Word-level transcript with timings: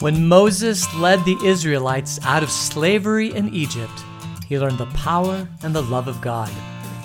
When 0.00 0.28
Moses 0.28 0.94
led 0.94 1.24
the 1.24 1.36
Israelites 1.44 2.20
out 2.22 2.44
of 2.44 2.52
slavery 2.52 3.34
in 3.34 3.52
Egypt, 3.52 4.04
he 4.46 4.56
learned 4.56 4.78
the 4.78 4.86
power 4.86 5.48
and 5.64 5.74
the 5.74 5.82
love 5.82 6.06
of 6.06 6.20
God. 6.20 6.52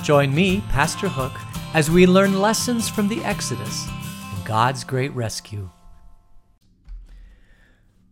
Join 0.03 0.31
me, 0.31 0.61
Pastor 0.69 1.07
Hook, 1.07 1.31
as 1.73 1.89
we 1.89 2.05
learn 2.05 2.39
lessons 2.39 2.87
from 2.87 3.07
the 3.07 3.23
Exodus 3.23 3.87
and 3.89 4.45
God's 4.45 4.83
great 4.83 5.11
rescue. 5.15 5.71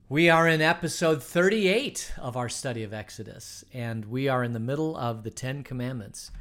We 0.10 0.32
are 0.32 0.48
in 0.48 0.62
episode 0.62 1.22
38 1.22 2.14
of 2.18 2.36
our 2.36 2.50
study 2.50 2.82
of 2.82 2.92
Exodus, 2.92 3.64
and 3.72 4.06
we 4.06 4.30
are 4.30 4.44
in 4.44 4.54
the 4.54 4.60
middle 4.60 4.98
of 4.98 5.22
the 5.22 5.30
Ten 5.30 5.64
Commandments. 5.64 6.32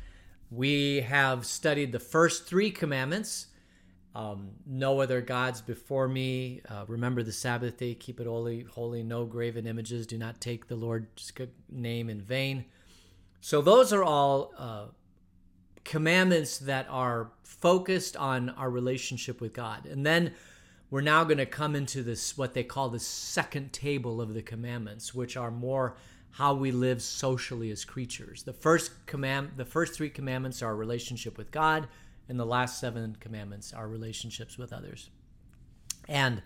We 0.50 1.02
have 1.02 1.44
studied 1.44 1.92
the 1.92 2.00
first 2.00 2.46
three 2.46 2.70
commandments 2.70 3.48
um, 4.14 4.50
no 4.66 5.00
other 5.00 5.20
gods 5.20 5.60
before 5.60 6.08
me. 6.08 6.62
Uh, 6.68 6.84
remember 6.88 7.22
the 7.22 7.32
Sabbath 7.32 7.76
day, 7.76 7.94
keep 7.94 8.20
it 8.20 8.26
holy, 8.26 8.62
holy, 8.62 9.02
no 9.02 9.24
graven 9.24 9.66
images, 9.66 10.06
do 10.06 10.18
not 10.18 10.40
take 10.40 10.66
the 10.66 10.76
Lord's 10.76 11.32
name 11.70 12.10
in 12.10 12.20
vain. 12.20 12.64
So, 13.40 13.62
those 13.62 13.92
are 13.92 14.02
all 14.02 14.52
uh, 14.58 14.86
commandments 15.84 16.58
that 16.58 16.86
are 16.90 17.30
focused 17.42 18.16
on 18.16 18.50
our 18.50 18.70
relationship 18.70 19.40
with 19.40 19.52
God. 19.52 19.86
And 19.86 20.04
then 20.04 20.34
we're 20.90 21.00
now 21.00 21.22
going 21.24 21.38
to 21.38 21.46
come 21.46 21.76
into 21.76 22.02
this, 22.02 22.36
what 22.36 22.52
they 22.52 22.64
call 22.64 22.88
the 22.88 22.98
second 22.98 23.72
table 23.72 24.20
of 24.20 24.34
the 24.34 24.42
commandments, 24.42 25.14
which 25.14 25.36
are 25.36 25.50
more 25.50 25.96
how 26.32 26.54
we 26.54 26.70
live 26.72 27.02
socially 27.02 27.70
as 27.70 27.84
creatures. 27.84 28.42
The 28.42 28.52
first 28.52 29.06
command, 29.06 29.52
the 29.56 29.64
first 29.64 29.94
three 29.94 30.10
commandments 30.10 30.62
are 30.62 30.66
our 30.66 30.76
relationship 30.76 31.38
with 31.38 31.50
God, 31.50 31.88
and 32.30 32.38
the 32.38 32.46
last 32.46 32.78
seven 32.78 33.16
commandments 33.18 33.74
our 33.74 33.88
relationships 33.88 34.56
with 34.56 34.72
others. 34.72 35.10
And 36.08 36.42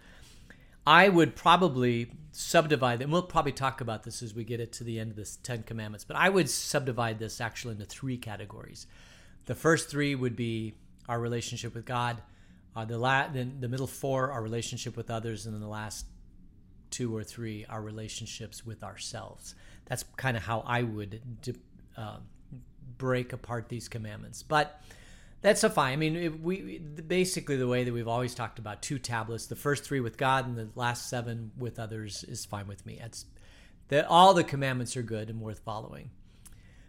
I 0.86 1.08
would 1.08 1.36
probably 1.36 2.10
subdivide, 2.32 3.02
and 3.02 3.12
we'll 3.12 3.22
probably 3.22 3.52
talk 3.52 3.80
about 3.80 4.02
this 4.02 4.22
as 4.22 4.34
we 4.34 4.44
get 4.44 4.60
it 4.60 4.72
to 4.72 4.84
the 4.84 4.98
end 4.98 5.10
of 5.10 5.16
this 5.16 5.36
Ten 5.36 5.62
Commandments, 5.62 6.04
but 6.04 6.16
I 6.16 6.30
would 6.30 6.50
subdivide 6.50 7.18
this 7.18 7.40
actually 7.40 7.72
into 7.72 7.84
three 7.84 8.16
categories. 8.16 8.86
The 9.44 9.54
first 9.54 9.90
three 9.90 10.14
would 10.14 10.36
be 10.36 10.74
our 11.06 11.20
relationship 11.20 11.74
with 11.74 11.84
God, 11.84 12.22
uh, 12.74 12.86
the, 12.86 12.98
la- 12.98 13.28
the, 13.28 13.44
the 13.44 13.68
middle 13.68 13.86
four, 13.86 14.32
our 14.32 14.42
relationship 14.42 14.96
with 14.96 15.10
others, 15.10 15.44
and 15.44 15.54
then 15.54 15.60
the 15.60 15.68
last 15.68 16.06
two 16.90 17.14
or 17.14 17.22
three, 17.22 17.66
our 17.68 17.82
relationships 17.82 18.64
with 18.64 18.82
ourselves. 18.82 19.54
That's 19.84 20.04
kind 20.16 20.36
of 20.36 20.42
how 20.42 20.64
I 20.66 20.82
would 20.82 21.20
uh, 21.96 22.18
break 22.96 23.32
apart 23.32 23.68
these 23.68 23.88
commandments. 23.88 24.42
But 24.42 24.82
that's 25.44 25.62
a 25.62 25.68
fine. 25.68 25.92
I 25.92 25.96
mean, 25.96 26.42
we 26.42 26.78
basically 26.78 27.56
the 27.56 27.68
way 27.68 27.84
that 27.84 27.92
we've 27.92 28.08
always 28.08 28.34
talked 28.34 28.58
about 28.58 28.80
two 28.80 28.98
tablets, 28.98 29.44
the 29.44 29.54
first 29.54 29.84
three 29.84 30.00
with 30.00 30.16
God 30.16 30.46
and 30.46 30.56
the 30.56 30.70
last 30.74 31.10
seven 31.10 31.52
with 31.58 31.78
others 31.78 32.24
is 32.24 32.46
fine 32.46 32.66
with 32.66 32.86
me. 32.86 32.98
It's 32.98 33.26
that 33.88 34.06
all 34.06 34.32
the 34.32 34.42
commandments 34.42 34.96
are 34.96 35.02
good 35.02 35.28
and 35.28 35.42
worth 35.42 35.58
following. 35.58 36.08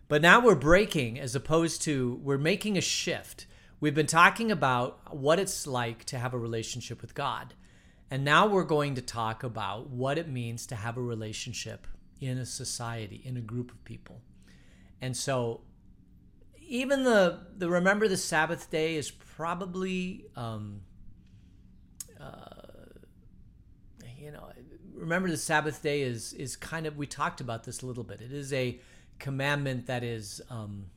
But 0.08 0.22
now 0.22 0.40
we're 0.40 0.56
breaking 0.56 1.20
as 1.20 1.36
opposed 1.36 1.82
to 1.82 2.18
we're 2.24 2.38
making 2.38 2.78
a 2.78 2.82
shift. 2.82 3.46
We've 3.82 3.94
been 3.94 4.08
talking 4.08 4.54
about 4.54 5.14
what 5.14 5.38
it's 5.38 5.68
like 5.68 6.06
to 6.06 6.18
have 6.18 6.34
a 6.34 6.40
relationship 6.40 7.02
with 7.02 7.14
God. 7.14 7.56
And 8.10 8.24
now 8.24 8.48
we're 8.48 8.64
going 8.64 8.96
to 8.96 9.02
talk 9.02 9.44
about 9.44 9.90
what 9.90 10.18
it 10.18 10.30
means 10.30 10.66
to 10.68 10.76
have 10.76 10.96
a 10.96 11.02
relationship 11.02 11.88
in 12.22 12.38
a 12.38 12.46
society, 12.46 13.22
in 13.26 13.36
a 13.36 13.42
group 13.42 13.70
of 13.72 13.84
people. 13.84 14.22
And 15.02 15.18
so 15.18 15.60
even 16.68 17.04
the 17.04 17.40
the 17.58 17.70
remember 17.70 18.08
the 18.08 18.18
Sabbath 18.18 18.70
day 18.70 18.96
is 18.96 19.12
probably 19.12 20.26
um, 20.36 20.82
uh, 22.20 22.46
you 24.18 24.32
know 24.32 24.50
remember 24.94 25.30
the 25.30 25.38
Sabbath 25.38 25.82
day 25.82 26.02
is 26.02 26.34
is 26.34 26.56
kind 26.56 26.86
of 26.86 26.98
we 26.98 27.08
talked 27.08 27.42
about 27.42 27.64
this 27.64 27.82
a 27.82 27.86
little 27.86 28.04
bit. 28.04 28.22
It 28.22 28.32
is 28.32 28.54
a 28.54 28.80
commandment 29.20 29.88
that 29.88 30.04
is 30.04 30.42
um, 30.50 30.88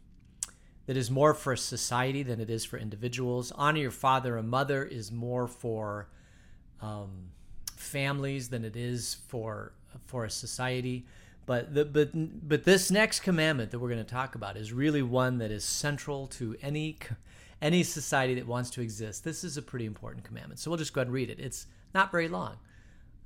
that 0.86 0.96
is 0.96 1.11
more 1.11 1.34
for 1.34 1.55
society 1.57 2.23
than 2.23 2.40
it 2.40 2.51
is 2.51 2.64
for 2.64 2.78
individuals. 2.78 3.52
Honor 3.52 3.80
your 3.80 3.90
father 3.90 4.36
and 4.36 4.48
mother 4.48 4.84
is 4.84 5.12
more 5.12 5.46
for 5.46 6.08
um, 6.80 7.30
families 7.77 8.48
than 8.48 8.64
it 8.64 8.77
is 8.77 9.17
for 9.28 9.73
for 10.07 10.24
a 10.24 10.30
society. 10.30 11.07
But 11.48 11.73
the, 11.73 11.86
but 11.86 12.11
but 12.47 12.64
this 12.64 12.91
next 12.91 13.20
commandment 13.20 13.70
that 13.70 13.79
we're 13.79 13.89
going 13.89 14.05
to 14.05 14.11
talk 14.11 14.35
about 14.35 14.59
is 14.59 14.70
really 14.70 15.01
one 15.01 15.39
that 15.39 15.51
is 15.51 15.64
central 15.64 16.27
to 16.27 16.55
any 16.61 16.98
any 17.63 17.83
society 17.85 18.35
that 18.35 18.47
wants 18.47 18.69
to 18.73 18.83
exist. 18.83 19.25
This 19.25 19.42
is 19.42 19.57
a 19.57 19.63
pretty 19.63 19.87
important 19.87 20.25
commandment. 20.25 20.61
So 20.61 20.70
we'll 20.70 20.77
just 20.77 20.92
go 20.92 21.01
ahead 21.01 21.07
and 21.07 21.14
read 21.14 21.31
it. 21.31 21.41
It's 21.41 21.67
not 21.95 22.11
very 22.11 22.29
long. 22.29 22.58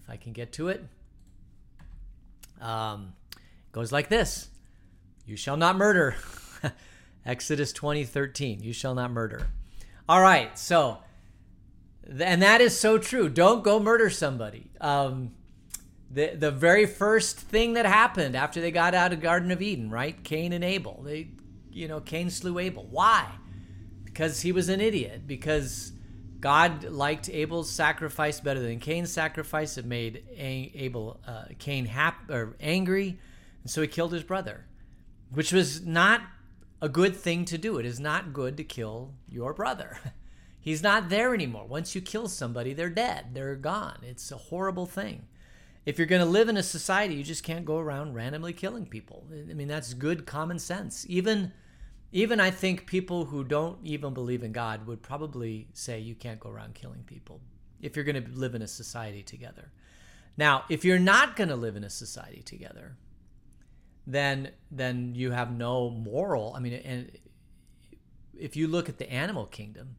If 0.04 0.08
I 0.08 0.16
can 0.16 0.32
get 0.32 0.52
to 0.52 0.68
it. 0.68 0.84
Um, 2.60 3.14
goes 3.72 3.90
like 3.90 4.08
this. 4.08 4.50
You 5.26 5.34
shall 5.34 5.56
not 5.56 5.76
murder. 5.76 6.14
Exodus 7.26 7.72
20, 7.72 8.04
13. 8.04 8.62
You 8.62 8.72
shall 8.72 8.94
not 8.94 9.10
murder. 9.10 9.48
All 10.08 10.22
right, 10.22 10.56
so 10.56 10.98
and 12.08 12.40
that 12.40 12.60
is 12.60 12.78
so 12.78 12.98
true. 12.98 13.28
Don't 13.28 13.64
go 13.64 13.80
murder 13.80 14.10
somebody. 14.10 14.70
Um, 14.80 15.32
the 16.12 16.34
the 16.36 16.50
very 16.50 16.86
first 16.86 17.38
thing 17.38 17.74
that 17.74 17.86
happened 17.86 18.36
after 18.36 18.60
they 18.60 18.70
got 18.70 18.94
out 18.94 19.12
of 19.12 19.20
Garden 19.20 19.50
of 19.50 19.62
Eden, 19.62 19.90
right? 19.90 20.22
Cain 20.22 20.52
and 20.52 20.62
Abel. 20.62 21.02
They, 21.04 21.28
you 21.70 21.88
know, 21.88 22.00
Cain 22.00 22.30
slew 22.30 22.58
Abel. 22.58 22.86
Why? 22.90 23.30
Because 24.04 24.42
he 24.42 24.52
was 24.52 24.68
an 24.68 24.80
idiot. 24.80 25.22
Because 25.26 25.92
God 26.40 26.84
liked 26.84 27.30
Abel's 27.30 27.70
sacrifice 27.70 28.40
better 28.40 28.60
than 28.60 28.78
Cain's 28.78 29.10
sacrifice. 29.10 29.78
It 29.78 29.86
made 29.86 30.24
Abel, 30.36 31.20
uh, 31.26 31.44
Cain 31.58 31.86
hap- 31.86 32.30
or 32.30 32.56
angry, 32.60 33.18
and 33.62 33.70
so 33.70 33.80
he 33.80 33.88
killed 33.88 34.12
his 34.12 34.22
brother, 34.22 34.66
which 35.30 35.52
was 35.52 35.86
not 35.86 36.20
a 36.82 36.88
good 36.88 37.16
thing 37.16 37.44
to 37.46 37.56
do. 37.56 37.78
It 37.78 37.86
is 37.86 38.00
not 38.00 38.32
good 38.32 38.56
to 38.58 38.64
kill 38.64 39.14
your 39.28 39.54
brother. 39.54 39.98
He's 40.60 40.82
not 40.82 41.08
there 41.08 41.34
anymore. 41.34 41.66
Once 41.66 41.94
you 41.94 42.00
kill 42.00 42.28
somebody, 42.28 42.72
they're 42.72 42.90
dead. 42.90 43.34
They're 43.34 43.56
gone. 43.56 43.98
It's 44.02 44.30
a 44.30 44.36
horrible 44.36 44.86
thing 44.86 45.26
if 45.84 45.98
you're 45.98 46.06
going 46.06 46.22
to 46.22 46.30
live 46.30 46.48
in 46.48 46.56
a 46.56 46.62
society, 46.62 47.14
you 47.14 47.24
just 47.24 47.42
can't 47.42 47.64
go 47.64 47.78
around 47.78 48.14
randomly 48.14 48.52
killing 48.52 48.86
people. 48.86 49.26
I 49.32 49.54
mean, 49.54 49.68
that's 49.68 49.94
good 49.94 50.26
common 50.26 50.58
sense. 50.58 51.04
Even 51.08 51.52
even 52.12 52.40
I 52.40 52.50
think 52.50 52.86
people 52.86 53.24
who 53.24 53.42
don't 53.42 53.78
even 53.82 54.12
believe 54.12 54.42
in 54.42 54.52
God 54.52 54.86
would 54.86 55.02
probably 55.02 55.68
say 55.72 55.98
you 55.98 56.14
can't 56.14 56.38
go 56.38 56.50
around 56.50 56.74
killing 56.74 57.04
people 57.04 57.40
if 57.80 57.96
you're 57.96 58.04
going 58.04 58.22
to 58.22 58.30
live 58.32 58.54
in 58.54 58.60
a 58.60 58.68
society 58.68 59.22
together. 59.22 59.72
Now, 60.36 60.64
if 60.68 60.84
you're 60.84 60.98
not 60.98 61.36
going 61.36 61.48
to 61.48 61.56
live 61.56 61.74
in 61.74 61.84
a 61.84 61.90
society 61.90 62.42
together, 62.42 62.96
then 64.06 64.50
then 64.70 65.14
you 65.14 65.30
have 65.30 65.52
no 65.52 65.90
moral. 65.90 66.54
I 66.54 66.60
mean, 66.60 66.74
and 66.74 67.10
if 68.38 68.56
you 68.56 68.68
look 68.68 68.88
at 68.88 68.98
the 68.98 69.10
animal 69.10 69.46
kingdom, 69.46 69.96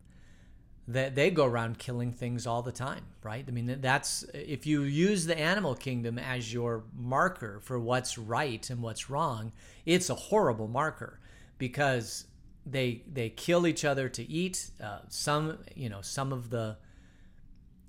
that 0.88 1.16
they 1.16 1.32
go 1.32 1.46
around 1.46 1.80
killing 1.80 2.12
things 2.12 2.46
all 2.46 2.62
the 2.62 2.72
time, 2.72 3.06
right? 3.24 3.46
I 3.48 3.52
mean, 3.52 3.78
that's 3.80 4.24
if 4.34 4.66
you 4.66 4.82
use 4.82 5.26
the 5.26 5.38
animal 5.38 5.76
kingdom 5.76 6.20
as 6.20 6.54
your 6.54 6.84
marker 6.96 7.62
for 7.62 7.80
what's 7.80 8.18
right 8.18 8.70
and 8.70 8.82
what's 8.82 9.10
wrong, 9.10 9.54
it's 9.86 10.10
a 10.10 10.16
horrible 10.16 10.68
marker 10.68 11.20
because 11.58 12.26
they 12.66 13.04
they 13.12 13.30
kill 13.30 13.66
each 13.66 13.86
other 13.86 14.10
to 14.10 14.24
eat. 14.30 14.72
Uh, 14.82 15.00
some 15.08 15.60
you 15.74 15.88
know 15.88 16.02
some 16.02 16.34
of 16.34 16.50
the 16.50 16.78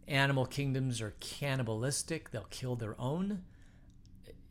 animal 0.06 0.46
kingdoms 0.46 1.00
are 1.00 1.14
cannibalistic; 1.18 2.30
they'll 2.30 2.44
kill 2.44 2.76
their 2.76 2.94
own. 3.00 3.42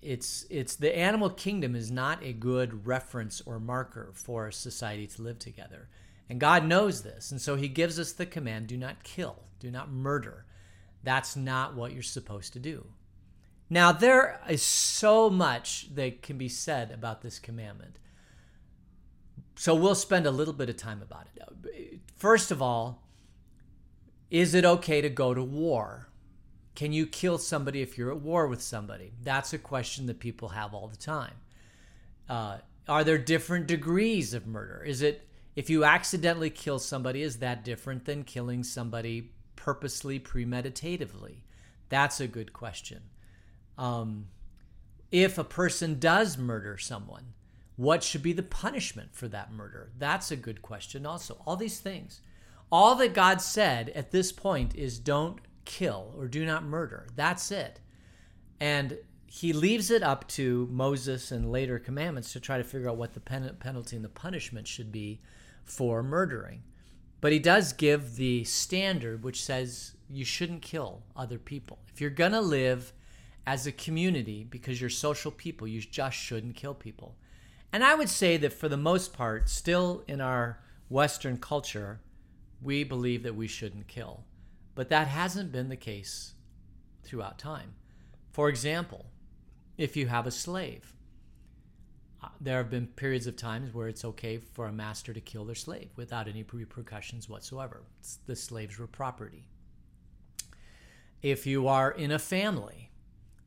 It's 0.02 0.46
it's 0.50 0.76
the 0.76 0.94
animal 0.98 1.30
kingdom 1.30 1.76
is 1.76 1.90
not 1.90 2.22
a 2.22 2.34
good 2.34 2.86
reference 2.86 3.42
or 3.46 3.58
marker 3.58 4.12
for 4.14 4.52
society 4.52 5.08
to 5.08 5.22
live 5.22 5.40
together. 5.40 5.88
And 6.30 6.40
God 6.40 6.66
knows 6.66 7.04
this. 7.04 7.32
And 7.32 7.42
so 7.42 7.56
he 7.56 7.68
gives 7.68 8.00
us 8.00 8.12
the 8.12 8.26
command 8.26 8.68
do 8.68 8.78
not 8.78 9.04
kill, 9.04 9.44
do 9.60 9.70
not 9.70 9.92
murder. 9.92 10.46
That's 11.04 11.36
not 11.36 11.76
what 11.76 11.94
you're 11.94 12.02
supposed 12.02 12.54
to 12.54 12.60
do. 12.60 12.86
Now, 13.70 13.92
there 13.92 14.40
is 14.48 14.62
so 14.62 15.30
much 15.30 15.94
that 15.96 16.22
can 16.22 16.38
be 16.38 16.50
said 16.50 16.92
about 16.92 17.22
this 17.22 17.40
commandment. 17.40 18.00
So 19.56 19.76
we'll 19.76 19.96
spend 19.96 20.26
a 20.26 20.32
little 20.32 20.54
bit 20.54 20.70
of 20.70 20.78
time 20.78 21.02
about 21.02 21.28
it. 21.66 22.00
First 22.18 22.52
of 22.52 22.62
all, 22.62 23.04
is 24.30 24.54
it 24.54 24.66
okay 24.66 25.02
to 25.02 25.10
go 25.10 25.34
to 25.34 25.44
war? 25.44 26.10
Can 26.76 26.92
you 26.92 27.06
kill 27.06 27.38
somebody 27.38 27.82
if 27.82 27.98
you're 27.98 28.12
at 28.12 28.22
war 28.22 28.48
with 28.48 28.62
somebody? 28.62 29.14
That's 29.22 29.54
a 29.54 29.60
question 29.60 30.08
that 30.08 30.20
people 30.20 30.50
have 30.50 30.74
all 30.74 30.88
the 30.88 30.98
time. 30.98 31.36
Uh, 32.28 32.58
are 32.88 33.04
there 33.04 33.18
different 33.18 33.68
degrees 33.68 34.34
of 34.34 34.48
murder? 34.48 34.84
Is 34.84 35.02
it 35.02 35.28
if 35.56 35.70
you 35.70 35.84
accidentally 35.84 36.50
kill 36.50 36.80
somebody, 36.80 37.22
is 37.22 37.38
that 37.38 37.64
different 37.64 38.06
than 38.06 38.24
killing 38.24 38.64
somebody 38.64 39.32
purposely, 39.56 40.20
premeditatively? 40.20 41.44
That's 41.90 42.20
a 42.20 42.28
good 42.28 42.54
question. 42.54 43.02
Um, 43.78 44.28
if 45.12 45.38
a 45.38 45.44
person 45.44 46.00
does 46.00 46.38
murder 46.38 46.78
someone, 46.78 47.34
what 47.76 48.04
should 48.04 48.24
be 48.24 48.34
the 48.34 48.44
punishment 48.44 49.14
for 49.14 49.28
that 49.28 49.52
murder? 49.52 49.92
That's 49.98 50.32
a 50.32 50.36
good 50.36 50.62
question, 50.62 51.06
also. 51.06 51.42
All 51.46 51.56
these 51.56 51.80
things. 51.80 52.22
All 52.72 52.96
that 52.96 53.14
God 53.14 53.42
said 53.42 53.90
at 53.90 54.12
this 54.12 54.32
point 54.32 54.76
is 54.76 54.98
don't 54.98 55.40
kill 55.66 56.14
or 56.18 56.28
do 56.28 56.46
not 56.46 56.64
murder. 56.64 57.08
That's 57.16 57.52
it. 57.52 57.80
And 58.60 58.98
he 59.28 59.54
leaves 59.54 59.90
it 59.90 60.04
up 60.04 60.28
to 60.30 60.68
Moses 60.72 61.32
and 61.32 61.52
later 61.52 61.80
commandments 61.80 62.34
to 62.34 62.40
try 62.40 62.58
to 62.58 62.64
figure 62.64 62.90
out 62.90 62.98
what 62.98 63.14
the 63.14 63.20
pen- 63.20 63.56
penalty 63.60 63.96
and 63.96 64.06
the 64.06 64.10
punishment 64.10 64.68
should 64.68 64.92
be 64.92 65.22
for 65.64 66.04
murdering. 66.04 66.64
But 67.22 67.32
he 67.32 67.40
does 67.40 67.74
give 67.74 68.16
the 68.16 68.44
standard, 68.44 69.24
which 69.24 69.44
says 69.44 69.96
you 70.10 70.26
shouldn't 70.26 70.62
kill 70.62 71.04
other 71.16 71.40
people. 71.40 71.80
If 71.88 72.02
you're 72.02 72.10
going 72.10 72.34
to 72.34 72.42
live 72.42 72.94
as 73.46 73.66
a 73.66 73.72
community, 73.72 74.46
because 74.50 74.80
you're 74.80 74.90
social 74.90 75.32
people, 75.32 75.68
you 75.68 75.82
just 75.82 76.18
shouldn't 76.18 76.56
kill 76.56 76.74
people. 76.74 77.16
And 77.72 77.84
I 77.84 77.96
would 77.96 78.10
say 78.10 78.38
that 78.38 78.54
for 78.54 78.70
the 78.70 78.78
most 78.78 79.14
part, 79.14 79.50
still 79.50 80.04
in 80.08 80.22
our 80.22 80.60
Western 80.90 81.38
culture, 81.38 82.02
we 82.62 82.84
believe 82.84 83.24
that 83.24 83.36
we 83.36 83.48
shouldn't 83.48 83.88
kill. 83.88 84.24
But 84.76 84.90
that 84.90 85.08
hasn't 85.08 85.52
been 85.52 85.70
the 85.70 85.76
case 85.76 86.34
throughout 87.04 87.38
time. 87.38 87.76
For 88.32 88.50
example, 88.50 89.06
if 89.78 89.96
you 89.96 90.08
have 90.08 90.28
a 90.28 90.32
slave. 90.32 90.93
There 92.40 92.58
have 92.58 92.70
been 92.70 92.88
periods 92.88 93.28
of 93.28 93.36
times 93.36 93.74
where 93.74 93.88
it's 93.88 94.06
okay 94.06 94.38
for 94.38 94.68
a 94.68 94.72
master 94.72 95.14
to 95.14 95.22
kill 95.22 95.46
their 95.46 95.56
slave 95.56 95.90
without 95.96 96.28
any 96.28 96.44
repercussions 96.44 97.30
whatsoever. 97.30 97.84
The 98.26 98.36
slaves 98.36 98.78
were 98.78 98.88
property. 98.88 99.46
If 101.22 101.48
you 101.48 101.68
are 101.68 101.92
in 101.92 102.12
a 102.12 102.20
family, 102.20 102.92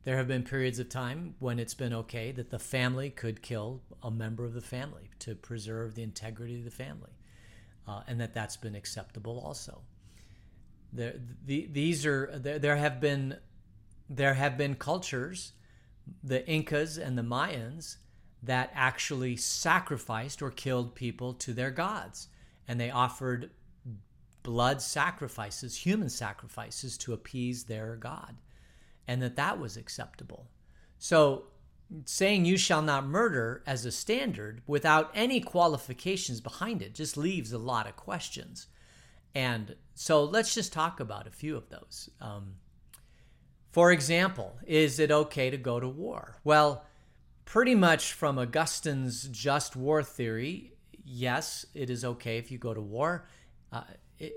there 0.03 0.17
have 0.17 0.27
been 0.27 0.43
periods 0.43 0.79
of 0.79 0.89
time 0.89 1.35
when 1.39 1.59
it's 1.59 1.73
been 1.73 1.93
okay 1.93 2.31
that 2.31 2.49
the 2.49 2.59
family 2.59 3.09
could 3.09 3.41
kill 3.41 3.81
a 4.01 4.09
member 4.09 4.45
of 4.45 4.53
the 4.53 4.61
family 4.61 5.09
to 5.19 5.35
preserve 5.35 5.95
the 5.95 6.03
integrity 6.03 6.57
of 6.57 6.63
the 6.63 6.71
family, 6.71 7.11
uh, 7.87 8.01
and 8.07 8.19
that 8.19 8.33
that's 8.33 8.57
been 8.57 8.73
acceptable 8.73 9.39
also. 9.39 9.81
There, 10.93 11.15
the, 11.45 11.67
these 11.71 12.05
are 12.05 12.31
there, 12.33 12.57
there 12.57 12.77
have 12.77 12.99
been 12.99 13.37
there 14.09 14.35
have 14.35 14.57
been 14.57 14.75
cultures 14.75 15.51
the 16.23 16.47
Incas 16.47 16.97
and 16.97 17.17
the 17.17 17.21
Mayans 17.21 17.97
that 18.43 18.71
actually 18.73 19.35
sacrificed 19.35 20.41
or 20.41 20.51
killed 20.51 20.95
people 20.95 21.33
to 21.33 21.53
their 21.53 21.71
gods. 21.71 22.27
And 22.67 22.79
they 22.79 22.91
offered 22.91 23.49
blood 24.43 24.81
sacrifices, 24.81 25.75
human 25.75 26.09
sacrifices 26.09 26.97
to 26.99 27.13
appease 27.13 27.63
their 27.63 27.95
god. 27.95 28.37
And 29.07 29.21
that 29.21 29.35
that 29.35 29.59
was 29.59 29.77
acceptable. 29.77 30.47
So 30.99 31.45
saying 32.05 32.45
you 32.45 32.57
shall 32.57 32.81
not 32.81 33.05
murder 33.05 33.63
as 33.65 33.85
a 33.85 33.91
standard 33.91 34.61
without 34.67 35.11
any 35.13 35.39
qualifications 35.39 36.41
behind 36.41 36.81
it 36.81 36.93
just 36.93 37.17
leaves 37.17 37.53
a 37.53 37.57
lot 37.57 37.87
of 37.87 37.95
questions. 37.95 38.67
And 39.33 39.75
so 39.95 40.23
let's 40.23 40.53
just 40.53 40.73
talk 40.73 40.99
about 40.99 41.27
a 41.27 41.31
few 41.31 41.55
of 41.55 41.69
those. 41.69 42.09
Um, 42.19 42.55
for 43.71 43.91
example, 43.91 44.57
is 44.65 44.99
it 44.99 45.11
okay 45.11 45.49
to 45.49 45.57
go 45.57 45.79
to 45.79 45.87
war? 45.87 46.37
Well, 46.43 46.85
pretty 47.47 47.73
much 47.73 48.13
from 48.13 48.37
Augustine's 48.37 49.27
just 49.29 49.75
war 49.75 50.03
theory, 50.03 50.73
yes, 51.03 51.65
it 51.73 51.89
is 51.89 52.03
okay 52.05 52.37
if 52.37 52.51
you 52.51 52.57
go 52.57 52.73
to 52.73 52.81
war 52.81 53.27
uh, 53.71 53.81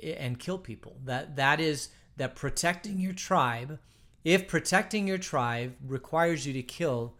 and 0.02 0.38
kill 0.38 0.56
people. 0.56 0.96
That 1.04 1.36
that 1.36 1.60
is 1.60 1.88
that 2.16 2.36
protecting 2.36 2.98
your 2.98 3.12
tribe, 3.12 3.78
if 4.24 4.48
protecting 4.48 5.06
your 5.06 5.18
tribe 5.18 5.74
requires 5.86 6.46
you 6.46 6.52
to 6.54 6.62
kill 6.62 7.16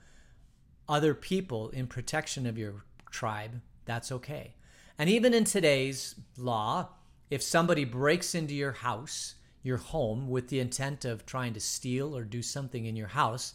other 0.89 1.13
people 1.13 1.69
in 1.71 1.87
protection 1.87 2.47
of 2.47 2.57
your 2.57 2.85
tribe, 3.11 3.61
that's 3.85 4.13
okay. 4.13 4.55
And 4.97 5.11
even 5.11 5.35
in 5.35 5.45
today's 5.45 6.15
law, 6.39 6.91
if 7.31 7.43
somebody 7.43 7.85
breaks 7.85 8.35
into 8.35 8.55
your 8.55 8.73
house 8.73 9.35
your 9.63 9.77
home 9.77 10.29
with 10.29 10.49
the 10.49 10.61
intent 10.61 11.05
of 11.05 11.27
trying 11.27 11.53
to 11.53 11.61
steal 11.61 12.17
or 12.17 12.25
do 12.25 12.43
something 12.43 12.87
in 12.87 12.97
your 12.97 13.09
house, 13.09 13.55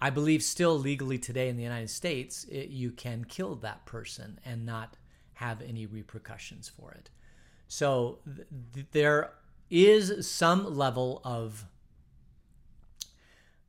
I 0.00 0.10
believe 0.10 0.42
still 0.42 0.78
legally 0.78 1.18
today 1.18 1.48
in 1.48 1.56
the 1.56 1.62
United 1.62 1.90
States, 1.90 2.44
it, 2.44 2.68
you 2.68 2.90
can 2.90 3.24
kill 3.24 3.54
that 3.56 3.86
person 3.86 4.38
and 4.44 4.66
not 4.66 4.96
have 5.34 5.62
any 5.62 5.86
repercussions 5.86 6.68
for 6.68 6.92
it. 6.92 7.10
So 7.68 8.18
th- 8.74 8.86
there 8.92 9.32
is 9.70 10.28
some 10.28 10.76
level 10.76 11.20
of 11.24 11.66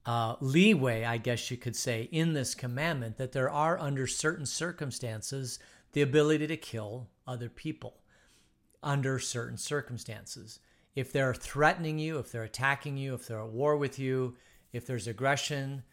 uh, 0.06 0.36
leeway, 0.40 1.04
I 1.04 1.18
guess 1.18 1.52
you 1.52 1.58
could 1.58 1.76
say, 1.76 2.10
in 2.12 2.34
this 2.34 2.56
commandment 2.56 3.18
that 3.18 3.34
there 3.34 3.50
are, 3.50 3.78
under 3.78 4.08
certain 4.08 4.46
circumstances, 4.46 5.60
the 5.94 6.02
ability 6.02 6.48
to 6.48 6.58
kill 6.58 7.08
other 7.26 7.50
people 7.50 7.96
under 8.84 9.20
certain 9.20 9.58
circumstances 9.58 10.60
if 10.98 11.12
they're 11.14 11.34
threatening 11.34 12.00
you, 12.00 12.18
if 12.18 12.32
they're 12.32 12.44
attacking 12.44 12.98
you, 12.98 13.14
if 13.14 13.28
they're 13.28 13.42
at 13.42 13.50
war 13.50 13.78
with 13.78 14.00
you, 14.00 14.36
if 14.74 14.88
there's 14.88 15.06
aggression, 15.06 15.84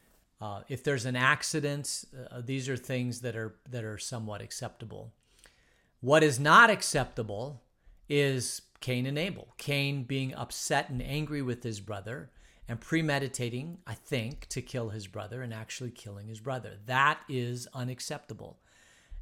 uh, 0.41 0.63
if 0.69 0.83
there's 0.83 1.07
an 1.07 1.17
accident, 1.17 2.05
uh, 2.31 2.41
these 2.45 2.69
are 2.69 2.77
things 2.77 3.21
that 3.21 3.37
are 3.37 3.57
that 3.71 3.85
are 3.85 3.99
somewhat 3.99 4.41
acceptable. 4.41 5.13
What 6.01 6.23
is 6.23 6.39
not 6.39 6.71
acceptable 6.71 7.63
is 8.09 8.63
Cain 8.81 9.07
and 9.07 9.19
Abel. 9.19 9.55
Cain 9.57 10.05
being 10.05 10.35
upset 10.35 10.91
and 10.91 11.03
angry 11.03 11.41
with 11.41 11.63
his 11.63 11.81
brother 11.81 12.31
and 12.69 12.81
premeditating, 12.81 13.79
I 13.87 13.95
think, 13.95 14.47
to 14.49 14.61
kill 14.61 14.91
his 14.91 15.07
brother 15.07 15.43
and 15.43 15.55
actually 15.55 15.91
killing 15.91 16.29
his 16.29 16.41
brother. 16.41 16.79
That 16.87 17.21
is 17.29 17.67
unacceptable 17.73 18.59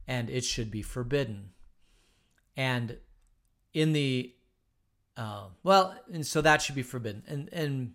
and 0.06 0.28
it 0.30 0.44
should 0.44 0.70
be 0.70 0.82
forbidden. 0.82 1.50
And 2.56 2.98
in 3.72 3.92
the 3.92 4.34
uh, 5.16 5.48
well, 5.62 5.94
and 6.12 6.26
so 6.26 6.40
that 6.40 6.62
should 6.62 6.74
be 6.74 6.82
forbidden. 6.82 7.22
And 7.26 7.48
and 7.52 7.94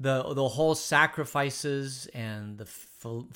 the 0.00 0.34
the 0.34 0.48
whole 0.48 0.74
sacrifices 0.74 2.08
and 2.14 2.58
the 2.58 2.66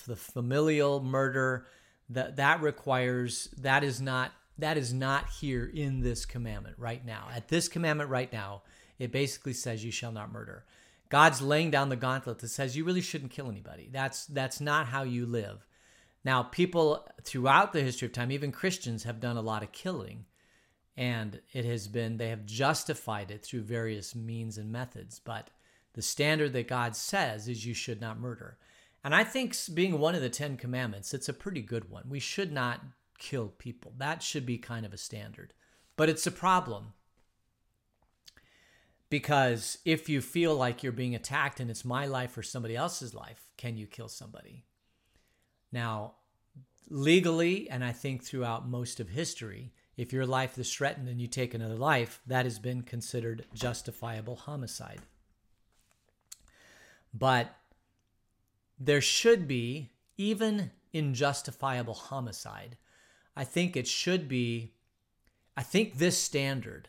the 0.06 0.16
familial 0.16 1.02
murder 1.02 1.66
that 2.08 2.37
that 2.37 2.62
requires 2.62 3.49
that 3.58 3.84
is 3.84 4.00
not 4.00 4.32
that 4.58 4.76
is 4.76 4.93
not 4.93 5.28
here 5.40 5.70
in 5.72 6.00
this 6.00 6.25
commandment 6.25 6.76
right 6.78 7.05
now. 7.05 7.28
At 7.34 7.49
this 7.49 7.69
commandment 7.69 8.08
right 8.08 8.32
now, 8.32 8.62
it 8.99 9.12
basically 9.12 9.52
says 9.52 9.84
you 9.84 9.93
shall 9.93 10.12
not 10.12 10.32
murder. 10.32 10.64
God's 11.11 11.43
laying 11.43 11.70
down 11.70 11.90
the 11.90 11.96
gauntlet 11.96 12.38
that 12.38 12.49
says 12.49 12.76
you 12.76 12.84
really 12.84 13.00
shouldn't 13.00 13.31
kill 13.31 13.50
anybody. 13.50 13.90
That's 13.93 14.26
that's 14.26 14.61
not 14.61 14.87
how 14.87 15.02
you 15.02 15.26
live. 15.26 15.66
Now, 16.25 16.43
people 16.44 17.06
throughout 17.22 17.75
the 17.75 17.82
history 17.82 18.06
of 18.06 18.12
time, 18.12 18.32
even 18.32 18.50
Christians, 18.50 19.05
have 19.05 19.20
done 19.20 19.37
a 19.37 19.43
lot 19.43 19.62
of 19.62 19.72
killing 19.72 20.25
and 20.96 21.40
it 21.52 21.64
has 21.64 21.88
been 21.88 22.16
they 22.16 22.28
have 22.28 22.46
justified 22.46 23.31
it 23.31 23.44
through 23.44 23.62
various 23.62 24.14
means 24.14 24.58
and 24.58 24.70
methods 24.70 25.19
but 25.19 25.50
the 25.94 26.02
standard 26.02 26.52
that 26.52 26.69
god 26.69 26.94
says 26.94 27.49
is 27.49 27.67
you 27.67 27.75
should 27.75 28.00
not 28.00 28.20
murder. 28.20 28.58
And 29.02 29.14
i 29.14 29.25
think 29.25 29.57
being 29.73 29.99
one 29.99 30.14
of 30.14 30.23
the 30.23 30.30
10 30.30 30.57
commandments 30.57 31.14
it's 31.14 31.28
a 31.28 31.35
pretty 31.35 31.62
good 31.62 31.90
one. 31.90 32.04
We 32.09 32.21
should 32.21 32.52
not 32.52 32.80
kill 33.18 33.49
people. 33.49 33.92
That 33.97 34.23
should 34.23 34.45
be 34.45 34.59
kind 34.59 34.85
of 34.85 34.92
a 34.92 34.99
standard. 34.99 35.54
But 35.97 36.09
it's 36.09 36.26
a 36.26 36.33
problem 36.33 36.95
because 39.09 39.78
if 39.85 40.09
you 40.09 40.21
feel 40.21 40.57
like 40.57 40.83
you're 40.83 40.92
being 40.92 41.14
attacked 41.14 41.61
and 41.61 41.71
it's 41.71 41.85
my 41.85 42.07
life 42.07 42.37
or 42.37 42.42
somebody 42.42 42.76
else's 42.76 43.14
life 43.14 43.49
can 43.57 43.76
you 43.76 43.87
kill 43.87 44.09
somebody? 44.09 44.64
Now 45.73 46.14
legally 46.90 47.68
and 47.71 47.83
i 47.83 47.90
think 47.90 48.23
throughout 48.23 48.68
most 48.68 49.00
of 49.00 49.09
history 49.09 49.73
if 49.97 50.12
your 50.12 50.26
life 50.26 50.59
is 50.59 50.73
threatened 50.73 51.09
and 51.09 51.21
you 51.21 51.28
take 51.28 51.54
another 51.54 51.76
life, 51.76 52.21
that 52.26 52.47
has 52.47 52.59
been 52.59 52.83
considered 52.83 53.47
justifiable 53.54 54.37
homicide. 54.37 55.00
But 57.14 57.54
there 58.78 59.00
should 59.00 59.47
be, 59.47 59.92
even 60.18 60.73
in 60.92 61.14
justifiable 61.14 61.94
homicide, 61.94 62.76
I 63.37 63.44
think 63.44 63.76
it 63.76 63.87
should 63.87 64.28
be, 64.28 64.75
I 65.56 65.62
think 65.62 65.99
this 65.99 66.18
standard 66.18 66.88